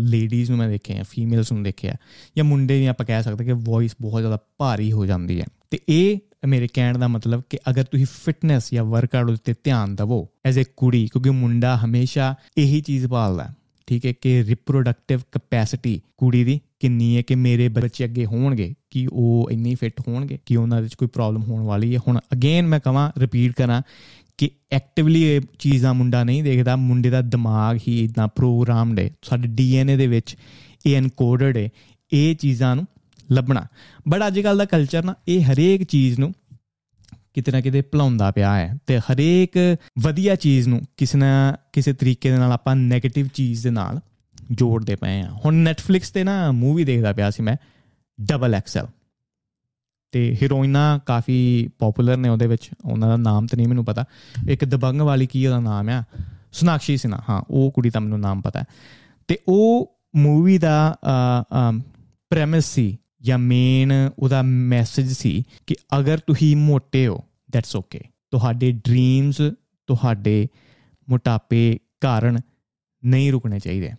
[0.00, 1.94] ਲੇਡੀਜ਼ ਨੂੰ ਮੈਂ ਦੇਖਿਆ ਫੀਮੇਲਸ ਨੂੰ ਦੇਖਿਆ
[2.36, 5.78] ਜਾਂ ਮੁੰਡੇ ਵੀ ਆਪਾਂ ਕਹਿ ਸਕਦੇ ਕਿ ਵੌਇਸ ਬਹੁਤ ਜ਼ਿਆਦਾ ਭਾਰੀ ਹੋ ਜਾਂਦੀ ਹੈ। ਤੇ
[5.88, 10.60] ਇਹ ਮੇਰੇ ਕਹਿਣ ਦਾ ਮਤਲਬ ਕਿ ਅਗਰ ਤੁਸੀਂ ਫਿਟਨੈਸ ਜਾਂ ਵਰਕਆਊਟ ਉੱਤੇ ਧਿਆਨ ਦਿਵੋ ਐਜ਼
[10.60, 13.48] ਅ ਕੁੜੀ, ਕਿਉਂਕਿ ਮੁੰਡਾ ਹਮੇਸ਼ਾ ਇਹੀ ਚੀਜ਼ ਭਾਲਦਾ।
[13.86, 19.08] ਠੀਕ ਹੈ ਕਿ ਰਿਪਰੋਡਕਟਿਵ ਕਪੈਸਿਟੀ ਕੁੜੀ ਦੀ ਕਿੰਨੀ ਹੈ ਕਿ ਮੇਰੇ ਬੱਚੇ ਅੱਗੇ ਹੋਣਗੇ, ਕਿ
[19.12, 22.80] ਉਹ ਇੰਨੀ ਫਿੱਟ ਹੋਣਗੇ, ਕਿ ਉਹਨਾਂ ਵਿੱਚ ਕੋਈ ਪ੍ਰੋਬਲਮ ਹੋਣ ਵਾਲੀ ਹੈ। ਹੁਣ ਅਗੇਨ ਮੈਂ
[22.80, 23.82] ਕਹਾਂ ਰਿਪੀਟ ਕਰਾਂ
[24.38, 29.48] ਕਿ ਐਕਟਿਵਲੀ ਇਹ ਚੀਜ਼ਾਂ ਮੁੰਡਾ ਨਹੀਂ ਦੇਖਦਾ, ਮੁੰਡੇ ਦਾ ਦਿਮਾਗ ਹੀ ਇਦਾਂ ਪ੍ਰੋਗਰਾਮਡ ਹੈ। ਸਾਡੇ
[29.48, 30.36] ਡੀਐਨਏ ਦੇ ਵਿੱਚ
[30.86, 31.68] ਇਹ ਐਨਕੋਡਡ ਹੈ,
[32.12, 32.86] ਇਹ ਚੀਜ਼ਾਂ ਨੂੰ
[33.32, 33.66] ਲੱਭਣਾ।
[34.08, 36.34] ਬਟ ਅੱਜ ਕੱਲ ਦਾ ਕਲਚਰ ਨਾ, ਇਹ ਹਰੇਕ ਚੀਜ਼ ਨੂੰ
[37.36, 42.30] ਕਿਤੇ ਨਾ ਕਿਤੇ ਭੁਲਾਉਂਦਾ ਪਿਆ ਹੈ ਤੇ ਹਰੇਕ ਵਧੀਆ ਚੀਜ਼ ਨੂੰ ਕਿਸੇ ਨਾ ਕਿਸੇ ਤਰੀਕੇ
[42.30, 44.00] ਦੇ ਨਾਲ ਆਪਾਂ 네ਗੇਟਿਵ ਚੀਜ਼ ਦੇ ਨਾਲ
[44.50, 47.56] ਜੋੜਦੇ ਪਏ ਆ ਹੁਣ Netflix ਤੇ ਨਾ ਮੂਵੀ ਦੇਖਦਾ ਪਿਆ ਸੀ ਮੈਂ
[48.20, 48.86] ਡਬਲ ਐਕਸਲ
[50.12, 54.04] ਤੇ ਹੀਰੋਇਨਾ ਕਾਫੀ ਪਪੂਲਰ ਨੇ ਉਹਦੇ ਵਿੱਚ, ਉਹਨਾਂ ਦਾ ਨਾਮ ਤੇ ਨਹੀਂ ਮੈਨੂੰ ਪਤਾ।
[54.48, 56.04] ਇੱਕ ਦਬੰਗ ਵਾਲੀ ਕੀ ਉਹਦਾ ਨਾਮ ਆ?
[56.52, 58.64] ਸੁਨਾਕਸ਼ੀ ਸਿਨਾ, ਹਾਂ, ਉਹ ਕੁੜੀ ਦਾ ਮੈਨੂੰ ਨਾਮ ਪਤਾ
[59.28, 60.96] ਤੇ ਉਹ ਮੂਵੀ ਦਾ
[62.30, 68.00] ਪ੍ਰੈਮਿਸ ਸੀ ਜਾਂ ਮੇਨ ਉਹਦਾ ਮੈਸੇਜ ਸੀ ਕਿ ਅਗਰ ਤੁਸੀਂ ਮੋਟੇ ਹੋ ਦੈਟਸ ਓਕੇ
[68.30, 69.36] ਤੁਹਾਡੇ ਡ੍ਰੀਮਸ
[69.86, 70.48] ਤੁਹਾਡੇ
[71.08, 72.38] ਮੋਟਾਪੇ ਕਾਰਨ
[73.04, 73.90] ਨਹੀਂ ਰੁਕਣੇ ਚਾਹੀਦੇ।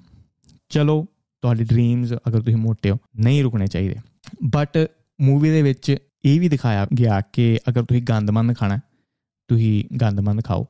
[0.69, 1.05] ਚਲੋ,
[1.41, 3.95] ਤੁਹਾਡੇ ਡ੍ਰੀਮਸ ਅਗਰ ਤੁਸੀਂ ਮੋਟੇ ਹੋ, ਨਹੀਂ ਰੁਕਣੇ ਚਾਹੀਦੇ।
[4.43, 4.87] ਬਟ
[5.21, 8.79] ਮੂਵੀ ਦੇ ਵਿੱਚ ਇਹ ਵੀ ਦਿਖਾਇਆ ਗਿਆ ਕਿ ਅਗਰ ਤੁਸੀਂ ਗੰਦਮੰਦ ਖਾਣਾ,
[9.47, 10.67] ਤੁਸੀਂ ਗੰਦਮੰਦ ਖਾਓ।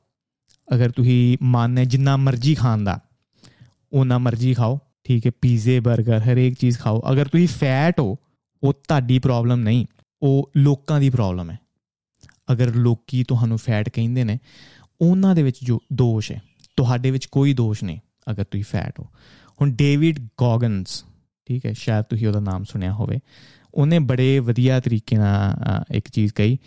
[0.73, 2.99] ਅਗਰ ਤੁਸੀਂ ਮਨ ਹੈ ਜਿੰਨਾ ਮਰਜ਼ੀ ਖਾਣ ਦਾ
[3.93, 8.17] ਉਹਨਾਂ ਮਰਜ਼ੀ ਖਾਓ, ਠੀਕ ਹੈ, ਪੀਜ਼ੇ 버ਗਰ ਹਰੇਕ ਚੀਜ਼ ਖਾਓ। ਅਗਰ ਤੁਸੀਂ ਫੈਟ ਹੋ,
[8.63, 9.85] ਉਹ ਤੁਹਾਡੀ ਪ੍ਰੋਬਲਮ ਨਹੀਂ,
[10.21, 11.59] ਉਹ ਲੋਕਾਂ ਦੀ ਪ੍ਰੋਬਲਮ ਹੈ।
[12.47, 14.37] ਅਗਰ ਲੋਕੀ ਤੁਹਾਨੂੰ ਫੈਟ ਕਹਿੰਦੇ ਨੇ,
[15.01, 16.41] ਉਹਨਾਂ ਦੇ ਵਿੱਚ ਜੋ ਦੋਸ਼ ਹੈ,
[16.77, 17.99] ਤੁਹਾਡੇ ਵਿੱਚ ਕੋਈ ਦੋਸ਼ ਨਹੀਂ
[18.31, 19.05] ਅਗਰ ਤੁਸੀਂ ਫੈਟ ਹੋ।
[19.61, 21.03] ਹੁਣ ਡੇਵਿਡ ਗੋਗਨਸ
[21.49, 23.19] ਠੀਕ ਹੈ, ਸ਼ਾਇਦ ਤੁਸੀਂ ਉਹਦਾ ਨਾਮ ਸੁਣਿਆ ਹੋਵੇ,
[23.73, 26.57] ਉਹਨੇ ਬੜੇ ਵਧੀਆ ਤਰੀਕੇ ਨਾਲ ਇੱਕ ਚੀਜ਼ ਕਹੀ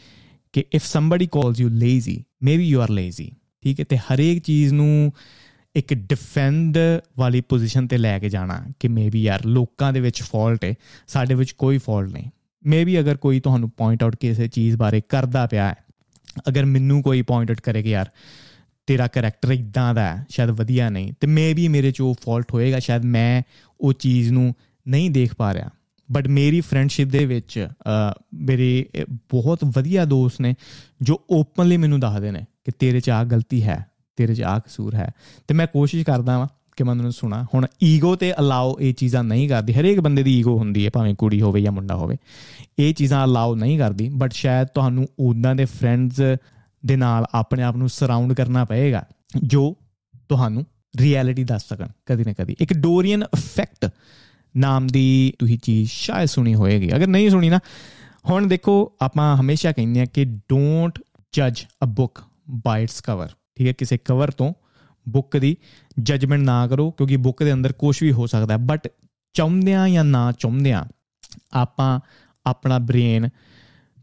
[0.55, 3.31] ਕਿ if somebody calls you lazy maybe you are lazy
[3.63, 5.13] ਠੀਕ ਹੈ, ਤੇ ਹਰੇਕ ਚੀਜ਼ ਨੂੰ
[5.75, 6.79] ਇੱਕ ਡਿਫੈਂਡ
[7.19, 10.75] ਵਾਲੀ ਪੋਜੀਸ਼ਨ ਤੇ ਲੈ ਕੇ ਜਾਣਾ ਕਿ ਮੇਬੀ ਯਾਰ ਲੋਕਾਂ ਦੇ ਵਿੱਚ ਫਾਲਟ ਹੈ,
[11.07, 12.31] ਸਾਡੇ ਵਿੱਚ ਕੋਈ ਫਾਲਟ ਨਹੀਂ।
[12.65, 15.75] ਮੇਬੀ ਅਗਰ ਕੋਈ ਤੁਹਾਨੂੰ ਪੁਆਇੰਟ ਆਊਟ ਕਿਸੇ ਚੀਜ਼ ਬਾਰੇ ਕਰਦਾ ਪਿਆ ਹੈ,
[16.49, 18.11] ਅਗਰ ਮੈਨੂੰ ਕੋਈ ਪੁਆਇੰਟ ਆਊਟ ਕਰੇ ਕਿ ਯਾਰ
[18.89, 22.79] ਤੇਰਾ ਕੈਰੈਕਟਰ ਇਦਾਂ ਦਾ ਹੈ, ਸ਼ਾਇਦ ਵਧੀਆ ਨਹੀਂ, ਤੇ ਮੇਬੀ ਮੇਰੇ ਚ ਉਹ ਫਾਲਟ ਹੋਏਗਾ,
[22.79, 23.43] ਸ਼ਾਇਦ ਮੈਂ
[23.81, 24.55] ਉਹ ਚੀਜ਼ ਨੂੰ
[24.87, 25.71] ਨਹੀਂ ਦੇਖ ਪਾ ਰਿਹਾ।
[26.09, 27.67] ਬਟ ਮੇਰੀ ਫਰੈਂਡਸ਼ਿਪ ਦੇ ਵਿੱਚ
[28.35, 30.55] ਮੇਰੇ ਬਹੁਤ ਵਧੀਆ ਦੋਸਤ ਨੇ
[31.03, 33.85] ਜੋ ਓਪਨਲੀ ਮੈਨੂੰ ਦੱਸਦੇ ਨੇ ਕਿ ਤੇਰੇ 'ਚ ਆ ਗਲਤੀ ਹੈ,
[34.19, 35.11] ਤੇਰੇ 'ਚ ਆ ਕਸੂਰ ਹੈ।
[35.49, 39.25] ਤੇ ਮੈਂ ਕੋਸ਼ਿਸ਼ ਕਰਦਾ ਵਾਂ ਕਿ ਮੈਂ ਉਹਨੂੰ ਸੁਣਾ। ਹੁਣ ਈਗੋ ਤੇ ਅਲਾਉ ਇਹ ਚੀਜ਼ਾਂ
[39.25, 42.17] ਨਹੀਂ ਕਰਦੀ। ਹਰੇਕ ਬੰਦੇ ਦੀ ਈਗੋ ਹੁੰਦੀ ਹੈ, ਭਾਵੇਂ ਕੁੜੀ ਹੋਵੇ ਜਾਂ ਮੁੰਡਾ ਹੋਵੇ।
[42.79, 46.21] ਇਹ ਚੀਜ਼ਾਂ ਅਲਾਉ ਨਹੀਂ ਕਰਦੀ ਬਟ ਸ਼ਾਇਦ ਤੁਹਾਨੂੰ ਉਹਨਾਂ ਦੇ ਫਰੈਂਡਸ
[46.87, 49.05] ਦੇ ਨਾਲ ਆਪਣੇ ਆਪ ਨੂੰ ਸਰਾਊਂਡ ਕਰਨਾ ਪਏਗਾ,
[49.45, 49.77] ਜੋ
[50.29, 50.65] ਤੁਹਾਨੂੰ
[50.97, 53.91] ਰਿਐਲਿਟੀ ਦੱਸ ਸਕਣ, ਕਦੀ ਨਾ ਕਦੀ। ਇੱਕ ਡੋਰੀਅਨ ਇਫੈਕਟ
[54.57, 57.59] ਨਾਮ ਦੀ ਤੁਸੀਂ ਚੀਜ਼ ਸ਼ਾਇਦ ਸੁਣੀ ਹੋਵੇਗੀ ਅਗਰ ਨਹੀਂ ਸੁਣੀ ਨਾ,
[58.31, 60.99] ਹੁਣ ਦੇਖੋ, ਆਪਾਂ ਹਮੇਸ਼ਾ ਕਹਿੰਦੇ ਆ ਕਿ ਡੋਂਟ
[61.33, 64.53] ਜੱਜ a book by its cover ਠੀਕ ਹੈ, ਕਿਸੇ ਕਵਰ ਤੋਂ
[65.09, 65.57] ਬੁੱਕ ਦੀ
[66.01, 68.89] ਜਜਮੈਂਟ ਨਾ ਕਰੋ, ਕਿਉਂਕਿ ਬੁੱਕ ਦੇ ਅੰਦਰ ਕੁਝ ਵੀ ਹੋ ਸਕਦਾ ਹੈ। ਬਟ
[69.35, 70.85] ਚਾਹੁੰਦਿਆਂ ਜਾਂ ਨਾ ਚਾਹੁੰਦਿਆਂ
[71.53, 72.01] ਆਪਾਂ
[72.47, 73.29] ਆਪਣਾ ਬ੍ਰੇਨ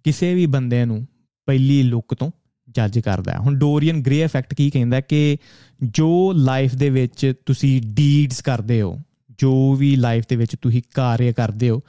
[0.03, 1.07] ਕਿਸੇ ਵੀ ਬੰਦੇ ਨੂੰ
[1.45, 2.31] ਪਹਿਲੀ ਲੁੱਕ ਤੋਂ
[2.69, 5.37] ਜੱਜ ਕਰਦਾ ਹੈ। ਹੁਣ ਡੋਰੀਅਨ ਗ੍ਰੇ ਇਫੈਕਟ ਕੀ ਕਹਿੰਦਾ ਕਿ
[5.83, 8.99] ਜੋ ਲਾਈਫ ਦੇ ਵਿੱਚ ਤੁਸੀਂ ਡੀਡਸ ਕਰਦੇ ਹੋ,
[9.39, 11.81] ਜੋ ਵੀ ਲਾਈਫ ਦੇ ਵਿੱਚ ਤੁਸੀਂ ਕਾਰਜ ਕਰਦੇ ਹੋ,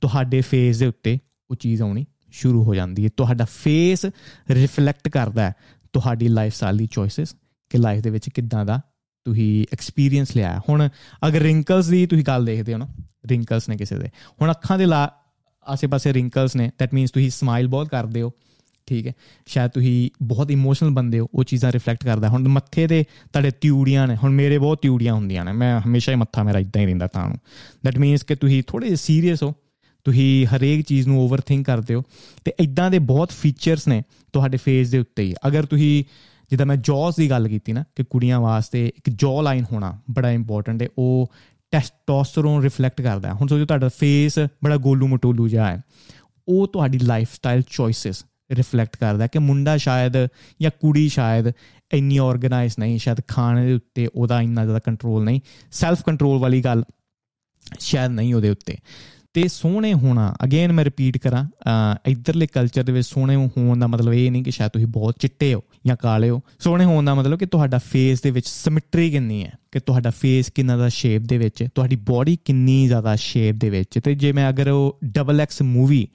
[0.00, 1.18] ਤੁਹਾਡੇ ਫੇਸ ਦੇ ਉੱਤੇ
[1.50, 4.06] ਉਹ ਚੀਜ਼ ਆਉਣੀ ਸ਼ੁਰੂ ਹੋ ਜਾਂਦੀ ਹੈ। ਤੁਹਾਡਾ ਫੇਸ
[4.50, 5.52] ਰਿਫਲੈਕਟ ਕਰਦਾ ਹੈ,
[5.92, 7.36] ਤੁਹਾਡੀ ਲਾਈਫ ਸਟਾਈਲ ਦੀ ਚੋਇਸਸ
[7.74, 8.80] ਕਿ ਲਾਈਫ ਦੇ ਵਿੱਚ ਕਿੱਦਾਂ ਦਾ
[9.26, 10.88] ਤੁਸੀਂ ਐਕਸਪੀਰੀਅੰਸ ਲਿਆ ਹੁਣ
[11.26, 12.88] ਅਗਰ ਰਿੰਕਲਸ ਦੀ ਤੁਸੀਂ ਗੱਲ ਦੇਖਦੇ ਹੋ ਨਾ
[13.26, 14.08] ਰਿੰਕਲਸ ਨੇ ਕਿਸੇ ਦੇ।
[14.42, 14.86] ਹੁਣ ਅੱਖਾਂ ਦੇ
[15.66, 18.30] ਆਸੇ-ਪਾਸੇ ਰਿੰਕਲਸ ਨੇ ਦੈਟ ਮੀਨਸ ਤੁਸੀਂ ਸਮਾਈਲ ਬਹੁਤ ਕਰਦੇ ਹੋ,
[18.86, 19.12] ਠੀਕ ਹੈ।
[19.46, 23.02] ਸ਼ਾਇਦ ਤੁਸੀਂ ਬਹੁਤ ਇਮੋਸ਼ਨਲ ਬੰਦੇ ਹੋ, ਉਹ ਚੀਜ਼ਾਂ ਰਿਫਲੈਕਟ ਕਰਦਾ। ਹੁਣ ਮੱਥੇ ਤੇ
[23.32, 26.80] ਤੁਹਾਡੇ ਤਿਊੜੀਆਂ ਨੇ, ਹੁਣ ਮੇਰੇ ਬਹੁਤ ਤਿਊੜੀਆਂ ਹੁੰਦੀਆਂ ਨੇ, ਮੈਂ ਹਮੇਸ਼ਾ ਹੀ ਮੱਥਾ ਮੇਰਾ ਇਦਾਂ
[26.80, 27.38] ਹੀ ਰਹਿੰਦਾ ਤਾਂ ਨੂੰ।
[27.84, 29.52] ਦੈਟ ਮੀਨਸ ਕਿ ਤੁਸੀਂ ਥੋੜੇ ਜਿਹਾ ਸੀਰੀਅਸ ਹੋ,
[30.06, 32.02] ਤੁਸੀਂ ਹਰੇਕ ਚੀਜ਼ ਨੂੰ ਓਵਰਥਿੰਕ ਕਰਦੇ ਹੋ,
[32.44, 34.02] ਤੇ ਇਦਾਂ ਦੇ ਬਹੁਤ ਫੀਚਰਸ ਨੇ
[34.32, 36.04] ਤੁਹਾਡੇ ਫੇਸ ਦੇ ਉੱਤੇ ਹੀ। ਅਗਰ ਤੁਸੀਂ
[36.50, 40.30] ਜਿੱਦਾਂ ਮੈਂ ਜੌਸ ਦੀ ਗੱਲ ਕੀਤੀ ਨਾ, ਕਿ ਕੁੜੀਆਂ ਵਾਸਤੇ ਇੱਕ ਜੌ ਲਾਈਨ ਹੋਣਾ ਬੜਾ
[40.30, 41.32] ਇੰਪੋਰਟੈਂਟ ਹੈ, ਉਹ
[41.70, 45.82] ਟੈਸਟੋਸਟੇਰੋਨ ਰਿਫਲੈਕਟ ਕਰਦਾ ਹੁਣ ਸੋਚੋ ਤੁਹਾਡਾ ਫੇਸ ਬੜਾ ਗੋਲੂ ਮਟੋਲੂ ਜਿਹਾ ਹੈ।
[46.48, 50.12] ਉਹ ਤੁਹਾਡੀ ਲਾਈਫ ਸਟਾਈਲ ਚੋਇਸਸ ਰਿਫਲੈਕਟ ਕਰਦਾ ਕਿ ਮੁੰਡਾ ਸ਼ਾਇਦ
[50.62, 51.52] ਜਾਂ ਕੁੜੀ ਸ਼ਾਇਦ
[51.94, 56.60] ਇੰਨੀ ਆਰਗੇਨਾਈਜ਼ ਨਹੀਂ, ਸ਼ਾਇਦ ਖਾਣੇ ਦੇ ਉੱਤੇ ਉਹਦਾ ਇੰਨਾ ਜ਼ਿਆਦਾ ਕੰਟਰੋਲ ਨਹੀਂ ਸੈਲਫ ਕੰਟਰੋਲ ਵਾਲੀ
[56.60, 56.84] ਗੱਲ
[57.78, 58.76] ਸ਼ਾਇਦ ਨਹੀਂ ਉਹਦੇ ਉੱਤੇ।
[59.34, 61.44] ਤੇ ਸੋਹਣੇ ਹੋਣਾ। ਅਗੇਨ ਮੈਂ ਰਿਪੀਟ ਕਰਾਂ
[62.08, 65.54] ਇਧਰਲੇ ਕਲਚਰ ਦੇ ਵਿੱਚ ਸੋਹਣੇ ਹੋਣ ਦਾ ਮਤਲਬ ਇਹ ਨਹੀਂ ਕਿ ਸ਼ਾਇਦ ਤੁਸੀਂ ਬਹੁਤ ਚਿੱਟੇ
[65.54, 69.42] ਹੋ ਜਾਂ ਕਾਲੇ ਹੋ। ਸੋਹਣੇ ਹੋਣ ਦਾ ਮਤਲਬ ਕਿ ਤੁਹਾਡਾ ਫੇਸ ਦੇ ਵਿੱਚ ਸਿਮਟਰੀ ਕਿੰਨੀ
[69.44, 69.52] ਹੈ?
[69.72, 73.98] ਕਿ ਤੁਹਾਡਾ ਫੇਸ ਕਿੰਨਾ ਦਾ ਸ਼ੇਪ ਦੇ ਵਿੱਚ, ਤੁਹਾਡੀ ਬਾਡੀ ਕਿੰਨੀ ਜ਼ਿਆਦਾ ਸ਼ੇਪ ਦੇ ਵਿੱਚ।
[74.04, 76.08] ਤੇ ਜੇ ਮੈਂ ਅਗਰ ਉਹ ਡਬਲ ਐਕਸ ਮੂਵੀ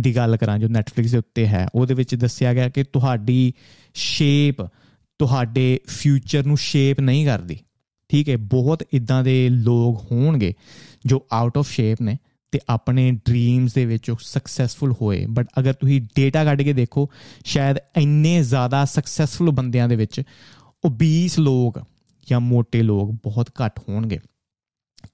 [0.00, 3.52] ਦੀ ਗੱਲ ਕਰਾਂ, ਜੋ Netflix ਦੇ ਉੱਤੇ ਹੈ, ਉਹਦੇ ਵਿੱਚ ਦੱਸਿਆ ਗਿਆ ਕਿ ਤੁਹਾਡੀ
[3.94, 4.62] ਸ਼ੇਪ
[5.18, 7.58] ਤੁਹਾਡੇ ਫਿਊਚਰ ਨੂੰ ਸ਼ੇਪ ਨਹੀਂ ਕਰਦੀ।
[8.08, 10.54] ਠੀਕ ਹੈ, ਬਹੁਤ ਇਦਾਂ ਦੇ ਲੋਕ ਹੋਣਗੇ
[11.06, 12.16] ਜੋ ਆਊਟ ਆਫ ਸ਼ੇਪ ਨੇ।
[12.50, 17.10] ਤੇ ਆਪਣੇ ਡ੍ਰੀਮਸ ਦੇ ਵਿੱਚ ਸਕਸੈਸਫੁਲ ਹੋਏ। ਬਟ ਅਗਰ ਤੁਸੀਂ ਡੇਟਾ ਕੱਢ ਕੇ ਦੇਖੋ,
[17.44, 20.22] ਸ਼ਾਇਦ ਇੰਨੇ ਜ਼ਿਆਦਾ ਸਕਸੈਸਫੁਲ ਬੰਦਿਆਂ ਦੇ ਵਿੱਚ
[20.84, 21.80] ਓਬੀਸ ਲੋਕ
[22.30, 24.18] ਜਾਂ ਮੋٹے ਲੋਕ ਬਹੁਤ ਘੱਟ ਹੋਣਗੇ।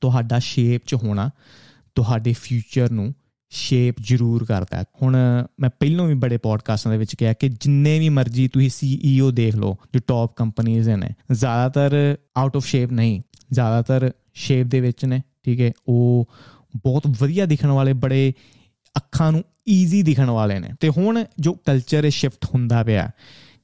[0.01, 1.31] ਤੁਹਾਡਾ ਸ਼ੇਪ 'ਚ ਹੋਣਾ,
[1.95, 3.15] ਤੁਹਾਡੇ ਫਿਊਚਰ ਨੂੰ
[3.51, 5.17] ਸ਼ੇਪ ਜ਼ਰੂਰ ਕਰਦਾ ਹੈ। ਹੁਣ
[5.61, 9.57] ਮੈਂ ਪਹਿਲਾਂ ਵੀ ਬੜੇ ਪੋਡਕਾਸਟਾਂ ਦੇ ਵਿੱਚ ਕਿਹਾ ਕਿ ਜਿੰਨੇ ਵੀ ਮਰਜ਼ੀ ਤੁਸੀਂ ਸੀਈਓ ਦੇਖ
[9.57, 13.23] ਲਓ, ਜੋ ਟੌਪ ਕੰਪਨੀਆਂ ਨੇ, ਜ਼ਿਆਦਾਤਰ ਆਊਟ ਆਫ ਸ਼ੇਪ ਨਹੀਂ,
[13.53, 15.73] ਜ਼ਿਆਦਾਤਰ ਸ਼ੇਪ ਦੇ ਵਿੱਚ ਨੇ, ਠੀਕ ਹੈ?
[15.89, 16.29] ਉਹ
[16.77, 18.33] ਬਹੁਤ ਵਧੀਆ ਦਿਖਣ ਵਾਲੇ, ਬੜੇ
[18.97, 23.11] ਅੱਖਾਂ ਨੂੰ ਈਜ਼ੀ ਦਿਖਣ ਵਾਲੇ ਨੇ। ਤੇ ਹੁਣ ਜੋ ਕਲਚਰ ਸ਼ਿਫਟ ਹੁੰਦਾ ਪਿਆ,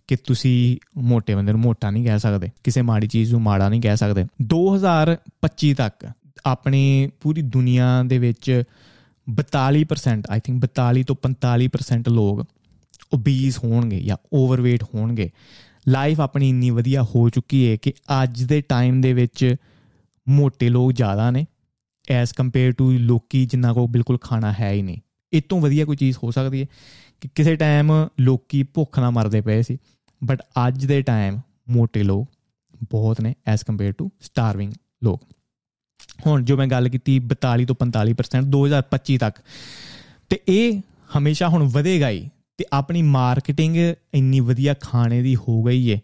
[0.09, 3.81] ਕਿ ਤੁਸੀਂ ਮੋਟੇ ਬੰਦੇ ਨੂੰ ਮੋਟਾ ਨਹੀਂ ਕਹਿ ਸਕਦੇ, ਕਿਸੇ ਮਾੜੀ ਚੀਜ਼ ਨੂੰ ਮਾੜਾ ਨਹੀਂ
[3.81, 6.11] ਕਹਿ ਸਕਦੇ। 2025 ਤੱਕ
[6.47, 8.63] ਆਪਣੇ ਪੂਰੀ ਦੁਨੀਆ ਦੇ ਵਿੱਚ
[9.29, 12.47] 42% ਆਈ ਥਿੰਕ 42 ਤੋਂ 45% ਲੋਕ
[13.15, 15.31] ਓਬੀਸ ਹੋਣਗੇ ਜਾਂ ਓਵਰਵੇਟ ਹੋਣਗੇ।
[15.89, 19.57] ਲਾਈਫ ਆਪਣੀ ਇੰਨੀ ਵਧੀਆ ਹੋ ਚੁੱਕੀ ਹੈ ਕਿ ਅੱਜ ਦੇ ਟਾਈਮ ਦੇ ਵਿੱਚ
[20.29, 21.47] ਮੋਟੇ ਲੋਕ ਜ਼ਿਆਦਾ ਨੇ।
[22.09, 25.01] ਐਸ ਕੰਪੇਅਰ ਟੂ ਲੋਕੀ ਜਿੰਨਾ ਕੋ ਬਿਲਕੁਲ ਖਾਣਾ ਹੈ ਹੀ ਨਹੀਂ।
[25.33, 26.67] ਇਹ ਤੋਂ ਵਧੀਆ ਕੋਈ ਚੀਜ਼ ਹੋ ਸਕਦੀ ਹੈ
[27.21, 29.79] ਕਿ ਕਿਸੇ ਟਾਈਮ ਲੋਕੀ ਭੁੱਖ ਨਾਲ ਮਰਦੇ ਪਏ ਸੀ
[30.25, 32.29] ਬਟ ਅੱਜ ਦੇ ਟਾਈਮ ਮੋٹے ਲੋਕ
[32.91, 34.73] ਬਹੁਤ ਨੇ ਐਸ ਕੰਪੇਅਰ ਟੂ ਸਟਾਰਵਿੰਗ
[35.05, 35.23] ਲੋਕ।
[36.27, 39.39] ਹੁਣ ਜੋ ਮੈਂ ਗੱਲ ਕੀਤੀ 42 ਤੋਂ 45% 2025 ਤੱਕ,
[40.29, 40.81] ਤੇ ਇਹ
[41.19, 43.77] ਹਮੇਸ਼ਾ ਹੁਣ ਵਧੇਗਾ ਹੀ, ਤੇ ਆਪਣੀ ਮਾਰਕੀਟਿੰਗ
[44.15, 46.01] ਇੰਨੀ ਵਧੀਆ ਖਾਣੇ ਦੀ ਹੋ ਗਈ ਹੈ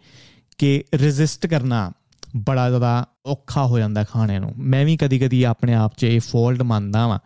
[0.59, 1.93] ਕਿ ਰੈਜ਼ਿਸਟ ਕਰਨਾ
[2.37, 6.63] ਬੜਾ ਜ਼ਿਆਦਾ ਔਖਾ ਹੋ ਜਾਂਦਾ ਖਾਣੇ ਨੂੰ। ਮੈਂ ਵੀ ਕਦੀ-ਕਦੀ ਆਪਣੇ ਆਪ 'ਚ ਇਹ ਫਾਲਟ
[6.63, 7.19] ਮੰਨਦਾ ਵਾਂ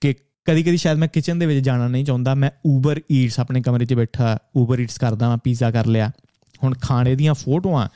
[0.00, 3.84] ਕਿ ਕਦੀ-ਕਦੀ ਸ਼ਾਇਦ ਮੈਂ ਕਿਚਨ ਦੇ ਵਿੱਚ ਜਾਣਾ ਨਹੀਂ ਚਾਹੁੰਦਾ। ਮੈਂ ਊਬਰ ਈਟਸ ਆਪਣੇ ਕਮਰੇ
[3.84, 6.10] 'ਚ ਬੈਠਾ ਊਬਰ ਈਟਸ ਕਰਦਾ ਵਾਂ ਪੀਜ਼ਾ ਕਰ ਲਿਆ।
[6.64, 7.88] ਹੁਣ ਖਾਣੇ ਦੀਆਂ ਫੋਟੋਆਂ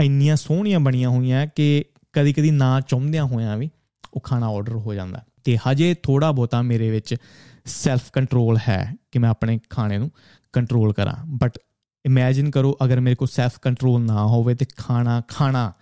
[0.00, 3.70] ਇੰਨੀਆਂ ਸੋਹਣੀਆਂ ਬਣੀਆਂ ਹੋਈਆਂ ਕਿ ਕਦੀ-ਕਦੀ ਨਾ ਚਾਹੁੰਦਿਆਂ ਹੋਇਆਂ ਵੀ
[4.14, 7.16] ਉਹ ਖਾਣਾ ਆਰਡਰ ਹੋ ਜਾਂਦਾ। ਤੇ ਹਜੇ ਥੋੜਾ ਬੋਤਾ ਮੇਰੇ ਵਿੱਚ
[7.64, 10.10] ਸੈਲਫ ਕੰਟਰੋਲ ਹੈ ਕਿ ਮੈਂ ਆਪਣੇ ਖਾਣੇ ਨੂੰ
[10.52, 11.58] ਕੰਟਰੋਲ ਕਰਾਂ। ਬਟ
[12.06, 15.72] ਇਮੇਜਿਨ ਕਰੋ ਅਗਰ ਮੇਰੇ ਕੋਲ ਸੈਲਫ ਕੰਟਰੋਲ ਨਾ ਹੋਵੇ ਤੇ ਖਾਣਾ ਖਾਣਾ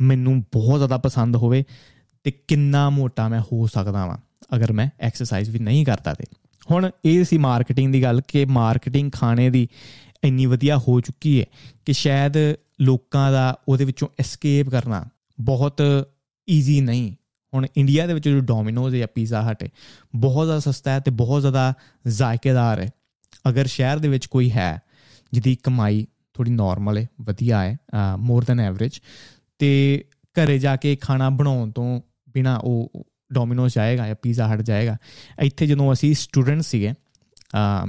[0.00, 1.64] ਮੈਨੂੰ ਬਹੁਤ ਜ਼ਿਆਦਾ ਪਸੰਦ ਹੋਵੇ
[2.24, 4.16] ਤੇ ਕਿੰਨਾ ਮੋਟਾ ਮੈਂ ਹੋ ਸਕਦਾ ਵਾਂ,
[4.56, 6.24] ਅਗਰ ਮੈਂ ਐਕਸਰਸਾਈਜ਼ ਵੀ ਨਹੀਂ ਕਰਦਾ ਤੇ।
[6.70, 9.66] ਹੁਣ ਇਹ ਸੀ ਮਾਰਕੀਟਿੰਗ ਦੀ ਗੱਲ ਕਿ ਮਾਰਕੀਟਿੰਗ ਖਾਣੇ ਦੀ
[10.24, 11.44] ਇੰਨੀ ਵਧੀਆ ਹੋ ਚੁੱਕੀ ਹੈ
[11.86, 12.36] ਕਿ ਸ਼ਾਇਦ
[12.80, 15.04] ਲੋਕਾਂ ਦਾ ਉਹਦੇ ਵਿੱਚੋਂ ਐਸਕੇਪ ਕਰਨਾ
[15.38, 15.82] ਬਹੁਤ
[16.48, 17.12] ਈਜ਼ੀ ਨਹੀਂ।
[17.52, 19.68] ਹੁਣ ਇੰਡੀਆ ਦੇ ਵਿੱਚ ਜੋ ਡੋਮਿਨੋਜ਼ ਜਾਂ ਪੀਜ਼ਾ ਹਟ ਹੈ,
[20.16, 21.72] ਬਹੁਤ ਜ਼ਿਆਦਾ ਸਸਤਾ ਹੈ ਤੇ ਬਹੁਤ ਜ਼ਿਆਦਾ
[22.08, 22.88] ਜ਼ਾਇਕੇਦਾਰ ਹੈ।
[23.48, 24.80] ਅਗਰ ਸ਼ਹਿਰ ਦੇ ਵਿੱਚ ਕੋਈ ਹੈ
[25.32, 27.76] ਜਿਹਦੀ ਕਮਾਈ ਥੋੜੀ ਨਾਰਮਲ ਹੈ, ਵਧੀਆ ਹੈ
[28.18, 29.00] ਮੋਰ ਦੈਨ ਐਵਰੇਜ
[29.60, 30.04] ਤੇ
[30.36, 32.00] ਘਰੇ ਜਾ ਕੇ ਖਾਣਾ ਬਣਾਉਣ ਤੋਂ
[32.34, 34.96] ਬਿਨਾ ਉਹ ਡੋਮਿਨੋਜ਼ ਜਾਏਗਾ ਜਾਂ ਪੀਜ਼ਾ ਹਟ ਜਾਏਗਾ।
[35.42, 36.92] ਇੱਥੇ ਜਦੋਂ ਅਸੀਂ ਸਟੂਡੈਂਟ ਸੀਗੇ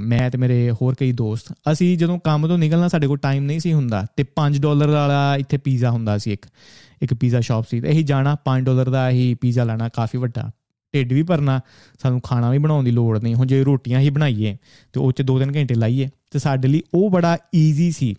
[0.00, 3.60] ਮੈਂ ਤੇ ਮੇਰੇ ਹੋਰ ਕਈ ਦੋਸਤ, ਅਸੀਂ ਜਦੋਂ ਕੰਮ ਤੋਂ ਨਿਕਲਣਾ ਸਾਡੇ ਕੋਲ ਟਾਈਮ ਨਹੀਂ
[3.60, 6.46] ਸੀ ਹੁੰਦਾ ਤੇ 5 ਡਾਲਰ ਵਾਲਾ ਇੱਥੇ ਪੀਜ਼ਾ ਹੁੰਦਾ ਸੀ ਇੱਕ
[7.02, 10.50] ਇੱਕ ਪੀਜ਼ਾ ਸ਼ਾਪ ਸੀ ਤੇ ਇਹੀ ਜਾਣਾ 5 ਡਾਲਰ ਦਾ ਹੀ ਪੀਜ਼ਾ ਲੈਣਾ, ਕਾਫੀ ਵੱਡਾ।
[10.94, 11.60] ਢਿੱਡ ਵੀ ਭਰਨਾ,
[11.98, 14.56] ਸਾਨੂੰ ਖਾਣਾ ਵੀ ਬਣਾਉਣ ਦੀ ਲੋੜ ਨਹੀਂ, ਹੁਣ ਜੇ ਰੋਟੀਆਂ ਹੀ ਬਣਾਈਏ
[14.94, 18.14] ਤੇ ਉਹ ਚ 2-3 ਘੰਟੇ ਲਾਈਏ ਤੇ ਸਾਡੇ ਲਈ ਉਹ ਬੜਾ ਈਜ਼ੀ ਸੀ।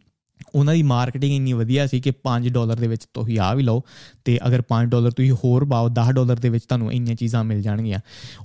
[0.55, 3.83] ਉਹਨਾਂ ਦੀ ਮਾਰਕੀਟਿੰਗ ਇੰਨੀ ਵਧੀਆ ਸੀ ਕਿ 5 ਡਾਲਰ ਦੇ ਵਿੱਚ ਤੁਸੀਂ ਆ ਵੀ ਲਓ
[4.25, 7.61] ਤੇ ਅਗਰ 5 ਡਾਲਰ ਤੁਸੀਂ ਹੋਰ ਪਾਓ 10 ਡਾਲਰ ਦੇ ਵਿੱਚ ਤੁਹਾਨੂੰ ਇੰਨੀਆਂ ਚੀਜ਼ਾਂ ਮਿਲ
[7.61, 7.99] ਜਾਣਗੀਆਂ।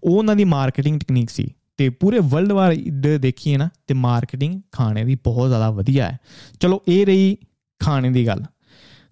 [0.04, 5.04] ਉਹ ਉਹਨਾਂ ਦੀ ਮਾਰਕੀਟਿੰਗ ਟੈਕਨੀਕ ਸੀ ਤੇ ਪੂਰੇ ਵਰਲਡ ਵਾਈਡ ਦੇਖੀਏ ਨਾ ਤੇ ਮਾਰਕੀਟਿੰਗ ਖਾਣੇ
[5.04, 6.18] ਦੀ ਬਹੁਤ ਜ਼ਿਆਦਾ ਵਧੀਆ ਹੈ।
[6.60, 7.36] ਚਲੋ ਇਹ ਰਹੀ
[7.82, 8.42] ਖਾਣੇ ਦੀ ਗੱਲ।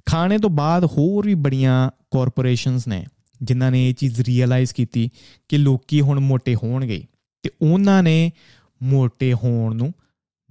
[0.07, 3.07] ਖਾਣੇ ਤੋਂ ਬਾਅਦ ਹੋਰ ਵੀ ਬੜੀਆਂ ਕਾਰਪੋਰੇਸ਼ਨਸ ਨੇ
[3.43, 5.11] ਜਿਨ੍ਹਾਂ ਨੇ ਇਹ ਚੀਜ਼ ਰੀਅਲਾਈਜ਼ ਕੀਤੀ
[5.49, 7.07] ਕਿ ਲੋਕੀ ਹੁਣ ਮੋٹے ਹੋਣਗੇ
[7.43, 8.33] ਤੇ ਉਹਨਾਂ ਨੇ
[8.83, 9.93] ਮੋٹے ਹੋਣ ਨੂੰ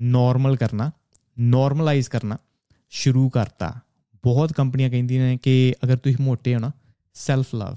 [0.01, 0.91] ਨਾਰਮਲ ਕਰਨਾ
[1.39, 2.37] ਨਾਰਮਲਾਈਜ਼ ਕਰਨਾ
[2.89, 3.79] ਸ਼ੁਰੂ ਕਰਤਾ।
[4.23, 6.71] ਬਹੁਤ ਕੰਪਨੀਆਂ ਕਹਿੰਦੀਆਂ ਨੇ ਕਿ ਅਗਰ ਤੁਸੀਂ ਮੋٹے ਹੋ ਨਾ
[7.13, 7.75] ਸੈਲਫ ਲਵ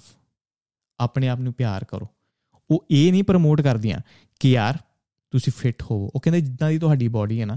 [1.00, 2.06] ਆਪਣੇ ਆਪ ਨੂੰ ਪਿਆਰ ਕਰੋ।
[2.70, 4.00] ਉਹ ਇਹ ਨਹੀਂ ਪ੍ਰਮੋਟ ਕਰਦੀਆਂ
[4.40, 4.78] ਕਿ ਯਾਰ
[5.30, 7.56] ਤੁਸੀਂ ਫਿਟ ਹੋਵੋ। ਉਹ ਕਹਿੰਦੇ ਜਿੱਦਾਂ ਦੀ ਤੁਹਾਡੀ ਬਾਡੀ ਹੈ ਨਾ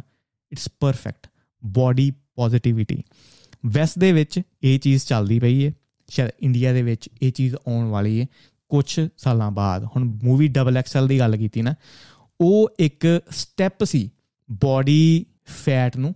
[0.52, 1.28] it's perfect
[1.66, 3.04] body positivity
[3.66, 5.72] West ਦੇ ਵਿੱਚ ਇਹ ਚੀਜ਼ ਚੱਲਦੀ ਪਈ ਹੈ
[6.08, 8.26] ਸ਼ਾਇਦ ਇੰਡੀਆ ਦੇ ਵਿੱਚ ਇਹ ਚੀਜ਼ ਆਉਣ ਵਾਲੀ ਹੈ
[8.70, 11.76] ਕੁਝ ਸਾਲਾਂ ਬਾਅਦ। ਹੁਣ ਮੂਵੀ ਡਬਲ ਐਕਸਲ ਦੀ ਗੱਲ ਕੀਤੀ ਨਾ,
[12.42, 14.10] ਉਹ ਇੱਕ ਸਟੈਪ ਸੀ
[14.52, 16.16] ਬਾਡੀ ਫੈਟ ਨੂੰ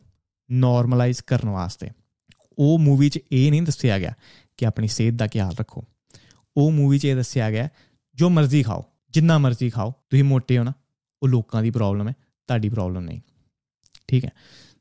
[0.51, 1.89] ਨਾਰਮਲਾਈਜ਼ ਕਰਨ ਵਾਸਤੇ।
[2.57, 4.13] ਉਹ ਮੂਵੀ 'ਚ ਇਹ ਨਹੀਂ ਦੱਸਿਆ ਗਿਆ
[4.57, 5.83] ਕਿ ਆਪਣੀ ਸਿਹਤ ਦਾ ਖਿਆਲ ਰੱਖੋ।
[6.57, 7.69] ਉਹ ਮੂਵੀ 'ਚ ਇਹ ਦੱਸਿਆ ਗਿਆ,
[8.15, 10.73] ਜੋ ਮਰਜ਼ੀ ਖਾਓ, ਜਿੰਨਾ ਮਰਜ਼ੀ ਖਾਓ, ਤੁਸੀਂ ਮੋਟੇ ਹੋ ਨਾ,
[11.23, 12.13] ਉਹ ਲੋਕਾਂ ਦੀ ਪ੍ਰੋਬਲਮ ਹੈ,
[12.47, 13.21] ਤੁਹਾਡੀ ਪ੍ਰੋਬਲਮ ਨਹੀਂ।
[14.07, 14.29] ਠੀਕ ਹੈ?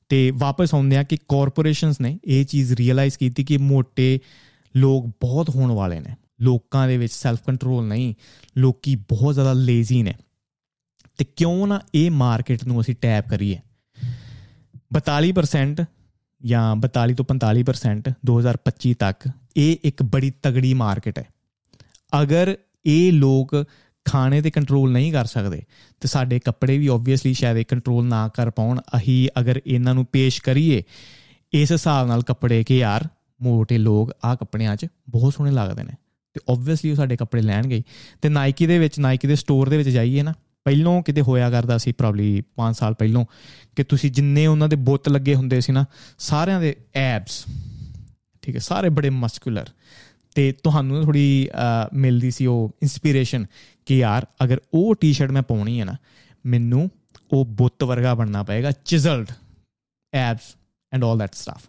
[0.09, 4.19] ਤੇ ਵਾਪਸ ਆਉਂਦੇ ਆ ਕਿ ਕਾਰਪੋਰੇਸ਼ਨਸ ਨੇ ਇਹ ਚੀਜ਼ ਰੀਅਲਾਈਜ਼ ਕੀਤੀ ਕਿ ਮੋٹے
[4.77, 8.15] ਲੋਕ ਬਹੁਤ ਹੋਣ ਵਾਲੇ ਨੇ। ਲੋਕਾਂ ਦੇ ਵਿੱਚ ਸੈਲਫ ਕੰਟਰੋਲ ਨਹੀਂ,
[8.59, 10.15] ਲੋਕੀ ਬਹੁਤ ਜ਼ਿਆਦਾ ਲੇਜ਼ੀ ਨੇ।
[11.19, 13.61] ਤੇ ਕਿਉਂ ਨਾ ਇਹ ਮਾਰਕੀਟ ਨੂੰ ਅਸੀਂ ਟੈਪ ਕਰੀਏ?
[14.92, 15.85] 42%
[16.44, 21.24] ਜਾਂ 42 ਤੋਂ 45% 2025 ਤੱਕ ਇਹ ਇੱਕ ਬੜੀ ਤਗੜੀ ਮਾਰਕੀਟ ਹੈ।
[22.22, 23.64] ਅਗਰ ਇਹ ਲੋਕ
[24.05, 25.62] ਖਾਣੇ ਤੇ ਕੰਟਰੋਲ ਨਹੀਂ ਕਰ ਸਕਦੇ,
[26.00, 30.07] ਤੇ ਸਾਡੇ ਕੱਪੜੇ ਵੀ ਆਬਵੀਅਸਲੀ ਸ਼ਾਇਦ ਇਹ ਕੰਟਰੋਲ ਨਾ ਕਰ ਪਾਉਣ, ਅਹੀ ਅਗਰ ਇਹਨਾਂ ਨੂੰ
[30.12, 30.83] ਪੇਸ਼ ਕਰੀਏ,
[31.52, 33.09] ਇਸ ਹਿਸਾਬ ਨਾਲ ਕੱਪੜੇ ਕਿ ਯਾਰ
[33.42, 35.92] ਮੋਟੇ ਲੋਕ ਆ ਕੱਪੜਿਆਂ 'ਚ ਬਹੁਤ ਸੋਹਣੇ ਲੱਗਦੇ ਨੇ,
[36.35, 37.83] ਤੇ ਆਬਵੀਅਸਲੀ ਉਹ ਸਾਡੇ ਕੱਪੜੇ ਲੈਣਗੇ।
[38.22, 40.35] ਤੇ ਨਾਈਕੀ ਦੇ ਵਿੱਚ ਨਾਈਕੀ ਦੇ ਸਟੋਰ ਦੇ ਵਿੱਚ ਜਾਈਏ ਨਾ
[40.66, 43.25] ਪਹਿਲੋਂ ਕਿਤੇ ਹੋਇਆ ਕਰਦਾ ਸੀ ਪ੍ਰੋਬਬਲੀ 5 ਸਾਲ ਪਹਿਲੋਂ,
[43.77, 45.85] ਕਿ ਤੁਸੀਂ ਜਿੰਨੇ ਉਹਨਾਂ ਦੇ ਬੁੱਤ ਲੱਗੇ ਹੁੰਦੇ ਸੀ ਨਾ,
[46.18, 47.44] ਸਾਰਿਆਂ ਦੇ ਐਬਸ
[48.42, 49.68] ਠੀਕ ਹੈ, ਸਾਰੇ ਬੜੇ ਮਸਕੂਲਰ
[50.37, 51.48] ਤੇ ਤੁਹਾਨੂੰ ਥੋੜੀ
[51.94, 53.46] ਮਿਲਦੀ ਸੀ ਉਹ ਇਨਸਪੀਰੇਸ਼ਨ
[53.87, 55.96] ਕਿ ਯਾਰ ਅਗਰ ਉਹ ਟੀ-ਸ਼ਰਟ ਮੈਂ ਪਾਉਣੀ ਹੈ ਨਾ,
[56.46, 56.88] ਮੈਨੂੰ
[57.33, 59.31] ਉਹ ਬੁੱਤ ਵਰਗਾ ਬਣਨਾ ਪਏਗਾ chiseled
[60.12, 60.55] abs
[60.92, 61.66] and 올 that stuff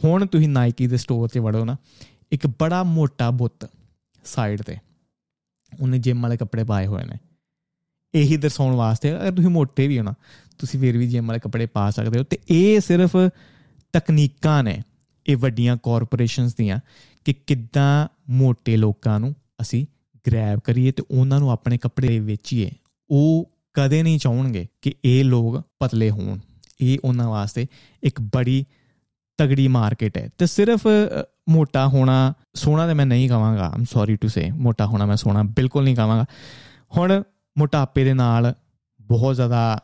[0.00, 1.76] ਹੁਣ ਤੁਸੀਂ ਨਾਈਕੀ ਦੇ ਸਟੋਰ 'ਤੇ ਵੜੋ ਨਾ,
[2.32, 3.68] ਇੱਕ ਬੜਾ ਮੋਟਾ ਬੁੱਤ
[4.24, 4.76] ਸਾਈਡ ਤੇ,
[5.72, 7.18] ਉਹਨੇ ਜਿਮ ਵਾਲੇ ਕੱਪੜੇ ਪਾਏ ਹੋਏ ਨੇ।
[8.14, 10.14] ਇਹੀ ਦਰਸਾਉਣ ਵਾਸਤੇ ਅਗਰ ਤੁਸੀਂ ਮੋਟੇ ਵੀ ਹੋ ਨਾ,
[10.58, 13.16] ਤੁਸੀਂ ਫਿਰ ਵੀ ਜਿਮ ਵਾਲੇ ਕੱਪੜੇ ਪਾ ਸਕਦੇ ਹੋ। ਤੇ ਇਹ ਸਿਰਫ
[13.92, 14.82] ਤਕਨੀਕਾਂ ਨੇ,
[15.26, 16.78] ਇਹ ਵੱਡੀਆਂ ਕਾਰਪੋਰੇਸ਼ਨਸ ਦੀਆਂ,
[17.24, 19.86] ਕਿ ਕਿੱਦਾਂ ਮੋٹے ਲੋਕਾਂ ਨੂੰ ਅਸੀਂ
[20.26, 22.70] ਗ੍ਰੈਬ ਕਰੀਏ ਤੇ ਉਹਨਾਂ ਨੂੰ ਆਪਣੇ ਕੱਪੜੇ ਵੇਚੀਏ।
[23.10, 26.38] ਉਹ ਕਦੇ ਨਹੀਂ ਚਾਹਣਗੇ ਕਿ ਇਹ ਲੋਕ ਪਤਲੇ ਹੋਣ।
[26.80, 27.66] ਇਹ ਉਹਨਾਂ ਵਾਸਤੇ
[28.02, 28.64] ਇੱਕ ਬੜੀ
[29.38, 30.88] ਤਗੜੀ ਮਾਰਕੀਟ ਹੈ। ਤੇ ਸਿਰਫ
[31.48, 35.42] ਮੋਟਾ ਹੋਣਾ, ਸੋਹਣਾ ਤੇ ਮੈਂ ਨਹੀਂ ਕਹਾਂਗਾ ਆਮ ਸੌਰੀ ਟੂ ਸੇ ਮੋਟਾ ਹੋਣਾ, ਮੈਂ ਸੋਹਣਾ
[35.42, 36.24] ਬਿਲਕੁਲ ਨਹੀਂ ਕਹਾਂਗਾ।
[36.96, 37.22] ਹੁਣ
[37.56, 38.52] ਮੋਟਾਪੇ ਦੇ ਨਾਲ
[39.00, 39.78] ਬਹੁਤ ਜ਼ਿਆਦਾ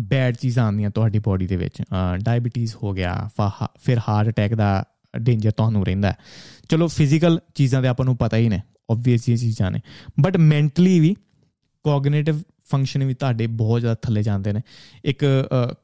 [0.00, 1.82] ਬੈਡ ਚੀਜ਼ਾਂ ਆਉਂਦੀਆਂ ਤੁਹਾਡੀ ਬਾਡੀ ਦੇ ਵਿੱਚ।
[2.16, 3.14] ਡਾਇਬੀਟੀਜ਼ ਹੋ ਗਿਆ
[3.76, 6.14] ਫਿਰ ਹਾਰਟ ਅਟੈਕ ਦਾ ਡੇਂਜਰ ਤੁਹਾਨੂੰ ਰਹਿੰਦਾ।
[6.68, 9.80] ਚਲੋ ਫਿਜ਼ੀਕਲ ਚੀਜ਼ਾਂ ਦੇ ਆਪਾਂ ਨੂੰ ਪਤਾ ਹੀ ਨੇ ਆਬਵੀਅਸ ਇਹ ਚੀਜ਼ਾਂ ਨੇ।
[10.20, 11.14] ਬਟ ਮੈਂਟਲੀ ਵੀ
[11.84, 14.60] ਕੋਗਨੀਟਿਵ ਫੰਕਸ਼ਨ ਵੀ ਤੁਹਾਡੇ ਬਹੁਤ ਜ਼ਿਆਦਾ ਥੱਲੇ ਜਾਂਦੇ ਨੇ।
[15.04, 15.24] ਇੱਕ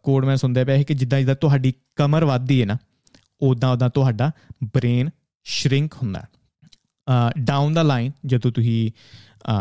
[0.02, 2.76] ਕੋਡ ਮੈਂ ਸੁਣਦਾ ਪਿਆ ਹੈ ਕਿ ਜਿੱਦਾਂ ਜਿੱਦਾਂ ਤੁਹਾਡੀ ਕਮਰ ਵੱਧਦੀ ਹੈ ਨਾ
[3.40, 4.30] ਉਦਾਂ ਉਦਾਂ ਤੁਹਾਡਾ
[4.64, 5.10] ਬ੍ਰੇਨ
[5.46, 6.24] ਸ਼ਰਿੰਕ ਹੁੰਦਾ।
[7.38, 8.90] ਡਾਊਨ ਦਾ ਲਾਈਨ ਜਦੋਂ ਤੁਸੀਂ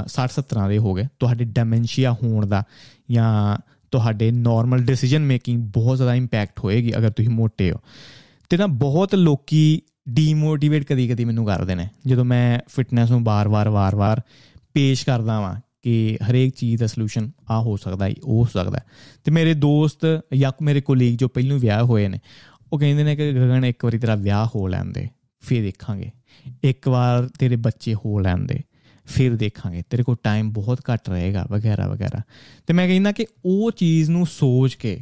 [0.08, 2.64] 60 70 ਦੇ ਹੋ ਗਏ। ਤੁਹਾਡੇ ਡੈਮੈਂਸ਼ੀਆ ਹੋਣ ਦਾ
[3.12, 3.58] ਜਾਂ
[3.92, 7.78] ਤੁਹਾਡੇ ਨਾਰਮਲ ਡਿਸੀਜਨ ਮੇਕਿੰਗ ਬਹੁਤ ਜ਼ਿਆਦਾ ਇੰਪੈਕਟ ਹੋਏਗੀ ਅਗਰ ਤੁਸੀਂ ਮੋਟੇ ਹੋ।
[8.50, 13.70] ਤੇ ਨਾ ਬਹੁਤ ਲੋਕੀ ਡੀਮੋਟੀਵੇਟ ਕਦੀ ਕਦੀ ਮੈਨੂੰ ਕਰਦੇ ਨੇ। ਜਦੋਂ ਮੈਂ ਫਿਟਨੈਸ ਨੂੰ ਬਾਰ-ਬਾਰ
[13.70, 14.22] ਵਾਰ-ਵਾਰ
[14.74, 18.80] ਪੇਸ਼ ਕਰਦਾ ਵਾਂ ਕਿ ਹਰੇਕ ਚੀਜ਼ ਦਾ ਸੋਲੂਸ਼ਨ ਆ ਹੋ ਸਕਦਾ ਹੈ ਉਹ ਹੋ ਸਕਦਾ।
[19.24, 22.20] ਤੇ ਮੇਰੇ ਦੋਸਤ ਜਾਂ ਮੇਰੇ ਕੋਲੀਗ ਜੋ ਪਹਿਲਾਂ ਵਿਆਹ ਹੋਏ ਨੇ,
[22.74, 25.08] ਉਹ ਕਹਿੰਦੇ ਨੇ ਕਿ ਗਗਨ, ਇੱਕ ਵਾਰੀ ਤੇਰਾ ਵਿਆਹ ਹੋ ਲੈਂਦੇ
[25.40, 26.12] ਫਿਰ ਦੇਖਾਂਗੇ।
[26.64, 28.60] ਇੱਕ ਵਾਰ ਤੇਰੇ ਬੱਚੇ ਹੋ ਲੈਂਦੇ
[29.06, 32.22] ਫਿਰ ਦੇਖਾਂਗੇ। ਤੇਰੇ ਕੋਲ ਟਾਈਮ ਬਹੁਤ ਘੱਟ ਰਹੇਗਾ, ਵਗੈਰਾ ਵਗੈਰਾ।
[32.68, 35.02] ਤੇ ਮੈਂ ਕਹਿੰਦਾ ਕਿ ਉਹ ਚੀਜ਼ ਨੂੰ ਸੋਚ ਕੇ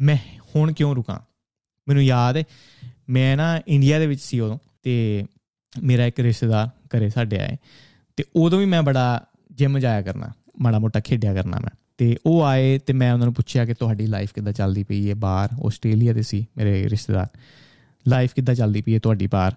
[0.00, 0.16] ਮੈਂ
[0.56, 1.18] ਹੁਣ ਕਿਉਂ ਰੁਕਾਂ?
[1.88, 2.44] ਮੈਨੂੰ ਯਾਦ ਹੈ,
[3.10, 5.24] ਮੈਂ ਨਾ ਇੰਡੀਆ ਦੇ ਵਿੱਚ ਸੀ ਉਦੋਂ ਤੇ
[5.82, 7.56] ਮੇਰਾ ਇੱਕ ਰਿਸ਼ਤੇਦਾਰ ਘਰੇ ਸਾਡੇ ਆਏ
[8.16, 10.28] ਤੇ ਉਦੋਂ ਵੀ ਮੈਂ ਬੜਾ ਜਿਮ ਜਾਇਆ ਕਰਨਾ,
[10.60, 14.06] ਮਾੜਾ ਮੋਟਾ ਖੇਡਿਆ ਕਰਨਾ ਮੈਂ। ਤੇ ਉਹ ਆਏ ਤੇ ਮੈਂ ਉਹਨਾਂ ਨੂੰ ਪੁੱਛਿਆ ਕਿ ਤੁਹਾਡੀ
[14.06, 15.14] ਲਾਈਫ ਕਿੱਦਾਂ ਚੱਲਦੀ ਪਈ ਹੈ?
[15.14, 17.28] ਬਾਹਰ, ਆਸਟ੍ਰੇਲੀਆ ਦੇ ਸੀ ਮੇਰੇ ਰਿਸ਼ਤੇਦਾਰ।
[18.08, 19.52] ਲਾਈਫ ਕਿੱਦਾਂ ਚੱਲਦੀ ਪਈ ਹੈ ਤੁਹਾਡੀ ਬਾਹਰ?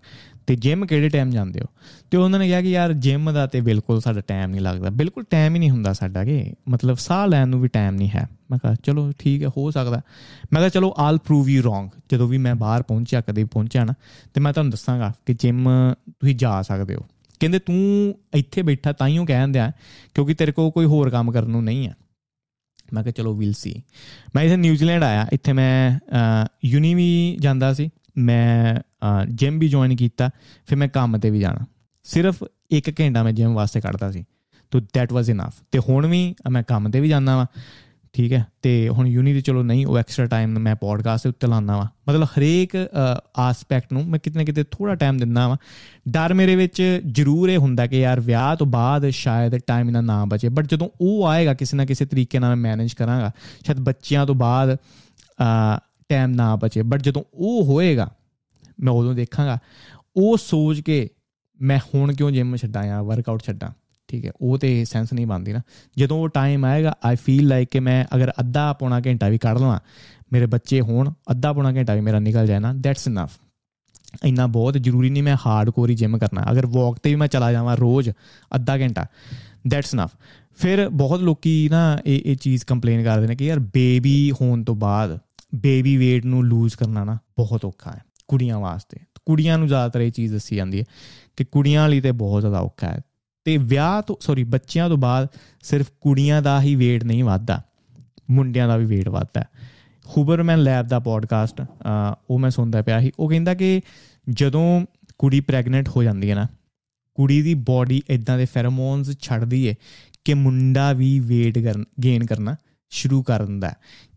[0.47, 1.65] ਤੇ ਜਿਮ ਕਿਹੜੇ ਟਾਈਮ ਜਾਂਦੇ ਹੋ?
[2.11, 5.23] ਤੇ ਉਹਨਾਂ ਨੇ ਕਿਹਾ ਕਿ ਯਾਰ ਜਿਮ ਦਾ ਤੇ ਬਿਲਕੁਲ ਸਾਡਾ ਟਾਈਮ ਨਹੀਂ ਲੱਗਦਾ। ਬਿਲਕੁਲ
[5.29, 8.59] ਟਾਈਮ ਹੀ ਨਹੀਂ ਹੁੰਦਾ ਸਾਡਾ ਕਿ ਮਤਲਬ ਸਾਹ ਲੈਣ ਨੂੰ ਵੀ ਟਾਈਮ ਨਹੀਂ ਹੈ। ਮੈਂ
[8.59, 10.01] ਕਿਹਾ, ਚਲੋ ਠੀਕ ਹੈ, ਹੋ ਸਕਦਾ।
[10.53, 13.93] ਮੈਂ ਕਿਹਾ, ਚਲੋ ਆਲ ਪ੍ਰੂਵ ਯੂ ਰੋਂਗ ਜਦੋਂ ਵੀ ਮੈਂ ਬਾਹਰ ਪਹੁੰਚਿਆ, ਕਦੇ ਪਹੁੰਚਿਆ ਨਾ,
[14.33, 15.69] ਤੇ ਮੈਂ ਤੁਹਾਨੂੰ ਦੱਸਾਂਗਾ ਕਿ ਜਿਮ
[16.09, 17.01] ਤੁਸੀਂ ਜਾ ਸਕਦੇ ਹੋ।
[17.39, 19.71] ਕਹਿੰਦੇ, ਤੂੰ ਇੱਥੇ ਬੈਠਾ ਤਾਈਓ ਕਹਿੰਦੇ ਆ
[20.13, 21.95] ਕਿਉਂਕਿ ਤੇਰੇ ਕੋਲ ਕੋਈ ਹੋਰ ਕੰਮ ਕਰਨ ਨੂੰ ਨਹੀਂ ਹੈ।
[22.93, 23.83] ਮੈਂ ਕਿਹਾ, ਚਲੋ ਵੀਲ ਸੀ
[24.35, 25.99] ਮੈਂ ਇਥੇ ਨਿਊਜ਼ੀਲੈਂਡ ਆਇਆ। ਇੱਥੇ ਮੈਂ
[26.65, 28.79] ਯੂਨੀ ਵੀ ਜਾਂਦਾ ਸੀ। ਮੈਂ
[29.29, 30.29] ਜਿਮ ਵੀ ਜੁਆਇਨ ਕੀਤਾ,
[30.67, 31.65] ਫਿਰ ਮੈਂ ਕੰਮ ਤੇ ਵੀ ਜਾਣਾ।
[32.05, 34.23] ਸਿਰਫ 1 ਘੰਟਾ ਮੈਂ ਜਿਮ ਵਾਸਤੇ ਕੱਢਦਾ ਸੀ।
[34.71, 37.45] ਤੋ ਦੈਟ ਵਾਸ ਇਨਫ ਤੇ ਹੁਣ ਵੀ ਮੈਂ ਕੰਮ ਤੇ ਵੀ ਜਾਂਦਾ ਵਾਂ,
[38.13, 38.45] ਠੀਕ ਹੈ?
[38.61, 42.27] ਤੇ ਹੁਣ ਯੂਨੀ ਤੇ ਚਲੋ ਨਹੀਂ, ਉਹ ਐਕਸਟਰਾ ਟਾਈਮ ਮੈਂ ਪੋਡਕਾਸਟ ਉੱਤੇ ਲਾਉਂਦਾ ਵਾਂ। ਮਤਲਬ
[42.27, 42.75] ਹਰੇਕ
[43.39, 45.57] ਆਸਪੈਕਟ ਨੂੰ ਮੈਂ ਕਿਤਨੇ ਕਿਤੇ ਥੋੜਾ ਟਾਈਮ ਦਿੰਦਾ ਵਾਂ।
[46.09, 50.23] ਡਰ ਮੇਰੇ ਵਿੱਚ ਜ਼ਰੂਰ ਇਹ ਹੁੰਦਾ ਕਿ ਯਾਰ ਵਿਆਹ ਤੋਂ ਬਾਅਦ ਸ਼ਾਇਦ ਟਾਈਮ ਇਹਨਾਂ ਨਾ
[50.25, 53.31] ਬਚੇ। ਬਟ ਜਦੋਂ ਉਹ ਆਏਗਾ, ਕਿਸੇ ਨਾ ਕਿਸੇ ਤਰੀਕੇ ਨਾਲ ਮੈਂ ਮੈਨੇਜ ਕਰਾਂਗਾ,
[53.65, 54.77] ਸ਼ਾਇਦ ਬੱਚਿਆਂ ਤੋਂ ਬਾਅਦ
[56.11, 58.09] ਟਾਈਮ ਨਾ ਬਚੇ। ਬਟ ਜਦੋਂ ਉਹ ਹੋਏਗਾ,
[58.79, 59.57] ਮੈਂ ਉਦੋਂ ਦੇਖਾਂਗਾ।
[60.15, 61.09] ਉਹ ਸੋਚ ਕੇ
[61.61, 63.69] ਮੈਂ ਹੁਣ ਕਿਉਂ ਜਿਮ ਛੱਡਾਂ ਜਾਂ ਵਰਕਆਊਟ ਛੱਡਾਂ?
[64.07, 65.61] ਠੀਕ ਹੈ, ਉਹ ਤੇ ਸੈਂਸ ਨਹੀਂ ਬੰਦੀ ਨਾ।
[65.97, 69.57] ਜਦੋਂ ਉਹ ਟਾਈਮ ਆਏਗਾ ਆਈ ਫੀਲ ਲਾਈਕ ਕਿ ਮੈਂ ਅਗਰ ਅੱਧਾ ਪੌਣਾ ਘੰਟਾ ਵੀ ਕੱਢ
[69.57, 69.79] ਲਵਾਂ,
[70.33, 73.29] ਮੇਰੇ ਬੱਚੇ ਹੋਣ, ਅੱਧਾ ਪੌਣਾ ਘੰਟਾ ਵੀ ਮੇਰਾ ਨਿਕਲ ਜਾਏ ਨਾ ਦੈਟਸ ਇਨਫ
[74.25, 77.51] ਇੰਨਾ ਬਹੁਤ ਜ਼ਰੂਰੀ ਨਹੀਂ ਮੈਂ ਹਾਰਡਕੋਰ ਹੀ ਜਿਮ ਕਰਨਾ। ਅਗਰ ਵਾਕ ਤੇ ਵੀ ਮੈਂ ਚਲਾ
[77.51, 78.09] ਜਾਵਾਂ ਰੋਜ਼,
[78.55, 79.05] ਅੱਧਾ ਘੰਟਾ
[79.67, 80.09] ਦੈਟਸ ਇਨਫ
[80.55, 84.75] ਫਿਰ ਬਹੁਤ ਲੋਕੀ ਨਾ ਇਹ ਇਹ ਚੀਜ਼ ਕੰਪਲੇਨ ਕਰਦੇ ਨੇ ਕਿ ਯਾਰ ਬੇਬੀ ਹੋਣ ਤੋਂ
[84.75, 85.19] ਬਾਅਦ
[85.55, 90.11] ਬੇਬੀ weight ਨੂੰ ਲੂਜ਼ ਕਰਨਾ ਨਾ ਬਹੁਤ ਔਖਾ ਹੈ ਕੁੜੀਆਂ ਵਾਸਤੇ। ਕੁੜੀਆਂ ਨੂੰ ਜ਼ਿਆਦਾਤਰ ਇਹ
[90.11, 90.83] ਚੀਜ਼ ਦੱਸੀ ਜਾਂਦੀ ਹੈ
[91.35, 93.01] ਕਿ ਕੁੜੀਆਂ ਲਈ ਤੇ ਬਹੁਤ ਜ਼ਿਆਦਾ ਔਖਾ ਹੈ।
[93.43, 95.27] ਤੇ ਵਿਆਹ ਤੋਂ ਸੌਰੀ ਬੱਚਿਆਂ ਤੋਂ ਬਾਅਦ
[95.61, 97.61] ਸਿਰਫ ਕੁੜੀਆਂ ਦਾ ਹੀ weight ਨਹੀਂ ਵਧਦਾ,
[98.31, 99.45] ਮੁੰਡਿਆਂ ਦਾ ਵੀ weight ਵਧਦਾ
[100.17, 101.61] ਹੂਬਰਮੈਨ ਲੈਬ ਦਾ ਪੋਡਕਾਸਟ
[102.29, 103.81] ਉਹ ਮੈਂ ਸੁਣਦਾ ਪਿਆ ਸੀ, ਉਹ ਕਹਿੰਦਾ ਕਿ
[104.29, 104.85] ਜਦੋਂ
[105.17, 106.47] ਕੁੜੀ ਪ੍ਰੈਗਨੈਂਟ ਹੋ ਜਾਂਦੀ ਹੈ ਨਾ,
[107.15, 109.75] ਕੁੜੀ ਦੀ ਬਾਡੀ ਇਦਾਂ ਦੇ ਫੈਰੋਮੋਨਸ ਛੱਡਦੀ ਹੈ
[110.25, 112.55] ਕਿ ਮੁੰਡਾ ਵੀ weight ਗੇਨ ਕਰਨਾ।
[112.91, 113.71] ਸ਼ੁਰੂ ਕਰ ਦਿੰਦਾ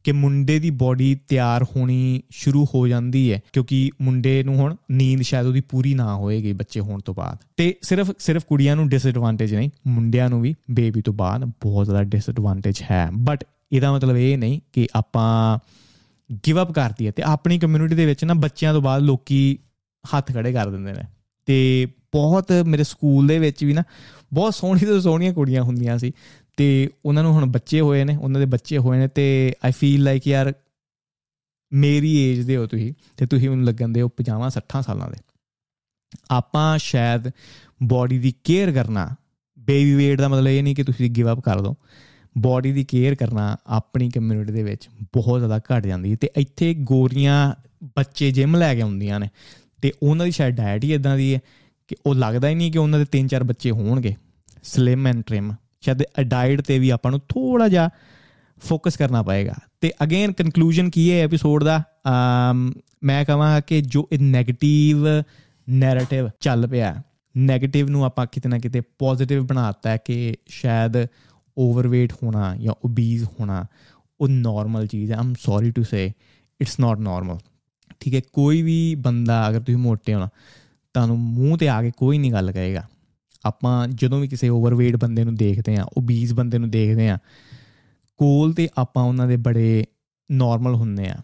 [0.05, 5.23] ਕਿ ਮੁੰਡੇ ਦੀ ਬਾਡੀ ਤਿਆਰ ਹੋਣੀ ਸ਼ੁਰੂ ਹੋ ਜਾਂਦੀ ਹੈ ਕਿਉਂਕਿ ਮੁੰਡੇ ਨੂੰ ਹੁਣ ਨੀਂਦ
[5.23, 9.55] ਸ਼ਾਇਦ ਉਹਦੀ ਪੂਰੀ ਨਾ ਹੋਏਗੀ ਬੱਚੇ ਹੋਣ ਤੋਂ ਬਾਅਦ। ਤੇ ਸਿਰਫ ਸਿਰਫ ਕੁੜੀਆਂ ਨੂੰ ਡਿਸਐਡਵਾਂਟੇਜ
[9.55, 14.39] ਨਹੀਂ, ਮੁੰਡਿਆਂ ਨੂੰ ਵੀ ਬੇਬੀ ਤੋਂ ਬਾਅਦ ਬਹੁਤ ਜ਼ਿਆਦਾ ਡਿਸਐਡਵਾਂਟੇਜ ਹੈ। ਬਟ ਇਹਦਾ ਮਤਲਬ ਇਹ
[14.39, 15.59] ਨਹੀਂ ਕਿ ਆਪਾਂ
[16.47, 19.59] ਗਿਵ ਅਪ ਕਰਤੀ ਹੈ ਤੇ ਆਪਣੀ ਕਮਿਊਨਿਟੀ ਦੇ ਵਿੱਚ ਨਾ ਬੱਚਿਆਂ ਤੋਂ ਬਾਅਦ ਲੋਕੀ
[20.17, 21.03] ਹੱਥ ਖੜੇ ਕਰ ਦਿੰਦੇ ਨੇ।
[21.47, 23.83] ਤੇ ਬਹੁਤ ਮੇਰੇ ਸਕੂਲ ਦੇ ਵਿੱਚ ਵੀ ਨਾ
[24.33, 26.13] ਬਹੁਤ ਸੋਹਣੀ ਤੋਂ ਸੋਹਣੀਆਂ ਕੁੜੀਆਂ ਹੁੰਦੀਆਂ ਸੀ।
[26.57, 30.03] ਤੇ ਉਹਨਾਂ ਨੂੰ ਹੁਣ ਬੱਚੇ ਹੋਏ ਨੇ, ਉਹਨਾਂ ਦੇ ਬੱਚੇ ਹੋਏ ਨੇ ਤੇ ਆਈ ਫੀਲ
[30.03, 30.53] ਲਾਈਕ ਯਾਰ
[31.73, 35.17] ਮੇਰੀ ਏਜ ਦੇ ਹੋ ਤੁਸੀਂ ਤੇ ਤੁਸੀਂ ਮੈਨੂੰ ਲੱਗਣ ਦੇ ਹੋ 50 60 ਸਾਲਾਂ ਦੇ।
[36.31, 37.31] ਆਪਾਂ ਸ਼ਾਇਦ
[37.83, 39.15] ਬਾਡੀ ਦੀ ਕੇਅਰ ਕਰਨਾ
[39.59, 41.75] ਬੇਬੀ ਵੇਟ ਦਾ ਮਤਲਬ ਇਹ ਨਹੀਂ ਕਿ ਤੁਸੀਂ ਗਿਵ ਅਪ ਕਰ ਦੋ।
[42.39, 46.75] ਬਾਡੀ ਦੀ ਕੇਅਰ ਕਰਨਾ ਆਪਣੀ ਕਮਿਊਨਿਟੀ ਦੇ ਵਿੱਚ ਬਹੁਤ ਜ਼ਿਆਦਾ ਘਟ ਜਾਂਦੀ ਹੈ ਤੇ ਇੱਥੇ
[46.75, 49.29] ਗੋਰੀਆਂ ਬੱਚੇ ਜਿਮ ਲੈ ਕੇ ਆਉਂਦੀਆਂ ਨੇ
[49.83, 51.41] ਤੇ ਉਹਨਾਂ ਦੀ ਸ਼ਾਇਦ ਡਾਈਟ ਹੀ ਇਦਾਂ ਦੀ ਹੈ
[51.89, 54.15] ਕਿ ਉਹ ਲੱਗਦਾ ਹੀ ਨਹੀਂ ਕਿ ਉਹਨਾਂ ਦੇ ਤਿੰਨ ਚਾਰ ਬੱਚੇ ਹੋਣਗੇ
[54.63, 55.53] ਸਲਿਮ ਐਂਡ ਟ੍ਰਿਮ
[55.85, 57.89] ਸ਼ਾਇਦ ਡਾਈਟ ਤੇ ਵੀ ਆਪਾਂ ਨੂੰ ਥੋੜਾ ਜਿਹਾ
[58.63, 61.83] ਫੋਕਸ ਕਰਨਾ ਪਏਗਾ। ਤੇ ਅਗੇਨ ਕਨਕਲੂਜਨ ਕੀ ਹੈ ਐਪੀਸੋਡ ਦਾ?
[63.05, 65.07] ਮੈਂ ਕਹਾਂ ਕਿ ਜੋ ਇਹ 네ਗੇਟਿਵ
[65.69, 66.95] ਨੈਰੇਟਿਵ ਚੱਲ ਪਿਆ
[67.35, 70.97] 네ਗੇਟਿਵ ਨੂੰ ਆਪਾਂ ਕਿਤੇ ਨਾ ਕਿਤੇ ਪੋਜ਼ਿਟਿਵ ਬਣਾਤਾ ਹੈ ਕਿ ਸ਼ਾਇਦ
[71.57, 73.65] ਓਵਰਵੇਟ ਹੋਣਾ ਜਾਂ ਓਬੀਜ਼ ਹੋਣਾ,
[74.21, 76.13] ਉਹ ਨਾਰਮਲ ਚੀਜ਼ ਹੈ। I'm sorry to say
[76.61, 77.39] it's not normal
[78.01, 80.27] ਠੀਕ ਹੈ, ਕੋਈ ਵੀ ਬੰਦਾ ਅਗਰ ਤੁਸੀਂ ਮੋਟੇ ਹੋ
[80.95, 82.87] ਤੁਹਾਨੂੰ ਮੂੰਹ ਤੇ ਆ ਕੇ ਕੋਈ ਨਹੀਂ ਗੱਲ ਕਹੇਗਾ।
[83.45, 87.19] ਆਪਾਂ ਜਦੋਂ ਵੀ ਕਿਸੇ ਓਵਰਵੇਟ ਬੰਦੇ ਨੂੰ ਦੇਖਦੇ ਆ ਓਬੀਜ਼ ਬੰਦੇ ਨੂੰ ਦੇਖਦੇ ਆ
[88.17, 89.85] ਕੋਲ ਤੇ ਆਪਾਂ ਉਹਨਾਂ ਦੇ ਬੜੇ
[90.33, 91.17] ਨਾਰਮਲ ਹੁੰਦੇ ਆ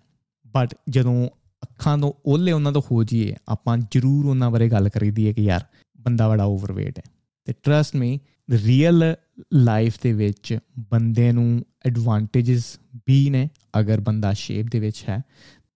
[0.46, 1.26] ਬਟ ਜਦੋਂ
[1.62, 5.42] ਅੱਖਾਂ ਤੋਂ ਓਲੇ ਉਹਨਾਂ ਤੋਂ ਹੋ ਜੀਏ ਆਪਾਂ ਜ਼ਰੂਰ ਉਹਨਾਂ ਬਾਰੇ ਗੱਲ ਕਰੀਦੀ ਹੈ ਕਿ
[5.42, 5.64] ਯਾਰ,
[6.00, 7.02] ਬੰਦਾ ਬੜਾ ਓਵਰਵੇਟ ਹੈ।
[7.44, 8.18] ਤੇ ਟਰਸਟ ਮੀ
[8.50, 9.14] ਰੀਅਲ
[9.54, 12.62] ਲਾਈਫ ਦੇ ਵਿੱਚ ਬੰਦੇ ਨੂੰ ਐਡਵਾਂਟੇजेस
[13.06, 15.22] ਵੀ ਨੇ, ਅਗਰ ਬੰਦਾ ਸ਼ੇਪ ਦੇ ਵਿੱਚ ਹੈ,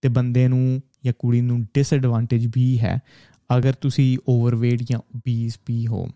[0.02, 2.98] ਤੇ ਬੰਦੇ ਨੂੰ ਜਾਂ ਕੁੜੀ ਨੂੰ ਡਿਸਐਡਵਾਂਟੇਜ ਵੀ ਹੈ,
[3.56, 6.08] ਅਗਰ ਤੁਸੀਂ ਓਵਰਵੇਟ ਜਾਂ ਓਬੀਸ ਵੀ ਹੋ।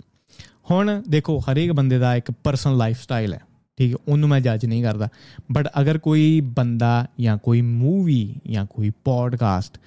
[0.71, 3.41] ਹੁਣ ਦੇਖੋ, ਹਰੇਕ ਬੰਦੇ ਦਾ ਇੱਕ ਪਰਸਨਲ ਲਾਈਫ ਸਟਾਈਲ ਹੈ,
[3.79, 5.09] ਠੀਕ ਹੈ, ਉਹਨੂੰ ਮੈਂ ਜੱਜ ਨਹੀਂ ਕਰਦਾ।
[5.53, 9.79] ਬਟ ਅਗਰ ਕੋਈ ਬੰਦਾ ਜਾਂ ਕੋਈ ਮੂਵੀ ਜਾਂ ਕੋਈ ਪੋਡਕਾਸਟ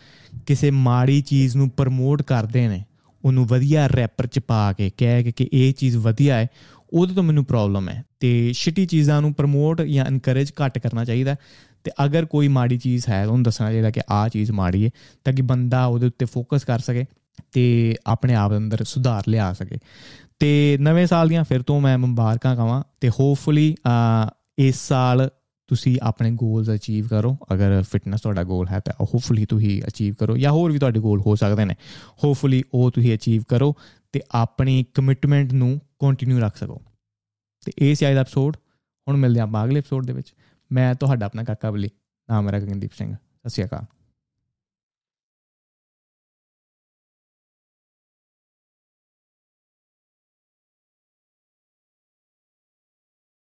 [0.45, 2.83] ਕਿਸੇ ਮਾੜੀ ਚੀਜ਼ ਨੂੰ ਪ੍ਰਮੋਟ ਕਰਦੇ ਨੇ,
[3.25, 6.47] ਉਹਨੂੰ ਵਧੀਆ ਰੈਪਰ ਚ ਪਾ ਕੇ ਕਹਿ ਕਿ ਇਹ ਚੀਜ਼ ਵਧੀਆ ਹੈ,
[6.93, 11.35] ਉਹਦੇ ਤੋਂ ਮੈਨੂੰ ਪ੍ਰੋਬਲਮ ਹੈ। ਤੇ ਸ਼ਿਟੀ ਚੀਜ਼ਾਂ ਨੂੰ ਪ੍ਰਮੋਟ ਜਾਂ ਐਨਕਰੇਜ ਘੱਟ ਕਰਨਾ ਚਾਹੀਦਾ
[11.83, 14.89] ਤੇ ਅਗਰ ਕੋਈ ਮਾੜੀ ਚੀਜ਼ ਹੈ, ਉਹਨੂੰ ਦੱਸਣਾ ਚਾਹੀਦਾ ਕਿ ਆਹ ਚੀਜ਼ ਮਾੜੀ ਹੈ,
[15.23, 17.05] ਤਾਂ ਕਿ ਬੰਦਾ ਉਹਦੇ ਉੱਤੇ ਫੋਕਸ ਕਰ ਸਕੇ
[17.51, 19.77] ਤੇ ਆਪਣੇ ਆਪ ਅੰਦਰ ਸੁਧਾਰ ਲਿਆ ਸਕੇ।
[20.41, 23.75] ਤੇ ਨਵੇਂ ਸਾਲ ਦੀਆਂ ਫਿਰ ਤੋਂ ਮੈਂ ਮੁਬਾਰਕਾਂ ਕਹਾਂ ਤੇ ਹੋਪਫੁਲੀ
[24.59, 25.29] ਇਸ ਸਾਲ
[25.69, 30.37] ਤੁਸੀਂ ਆਪਣੇ ਗੋਲਸ ਅਚੀਵ ਕਰੋ। ਅਗਰ ਫਿਟਨੈਸ ਤੁਹਾਡਾ ਗੋਲ ਹੈ ਤਾਂ ਹੋਪਫੁਲੀ ਤੁਸੀਂ ਅਚੀਵ ਕਰੋ
[30.37, 31.75] ਜਾਂ ਹੋਰ ਵੀ ਤੁਹਾਡੇ ਗੋਲ ਹੋ ਸਕਦੇ ਨੇ।
[32.23, 33.73] ਹੋਪਫੁਲੀ ਉਹ ਤੁਸੀਂ ਅਚੀਵ ਕਰੋ
[34.11, 36.81] ਤੇ ਆਪਣੀ ਕਮਿਟਮੈਂਟ ਨੂੰ ਕੰਟੀਨਿਊ ਰੱਖ ਸਕੋ।
[37.65, 38.57] ਤੇ ਇਹ ਸੀ ਅੱਜ ਦਾ ਐਪੀਸੋਡ
[39.07, 40.33] ਹੁਣ ਮਿਲਦੇ ਆਪਾਂ ਅਗਲੇ ਐਪੀਸੋਡ ਦੇ ਵਿੱਚ।
[40.71, 41.89] ਮੈਂ ਤੁਹਾਡਾ ਆਪਣਾ ਕਾਕਾ ਬਲੀ,
[42.29, 43.85] ਨਾਮ ਮੇਰਾ ਗਗਨਦੀਪ ਸਿੰਘ। ਸਤਿ ਸ਼੍ਰੀ ਅਕਾਲ।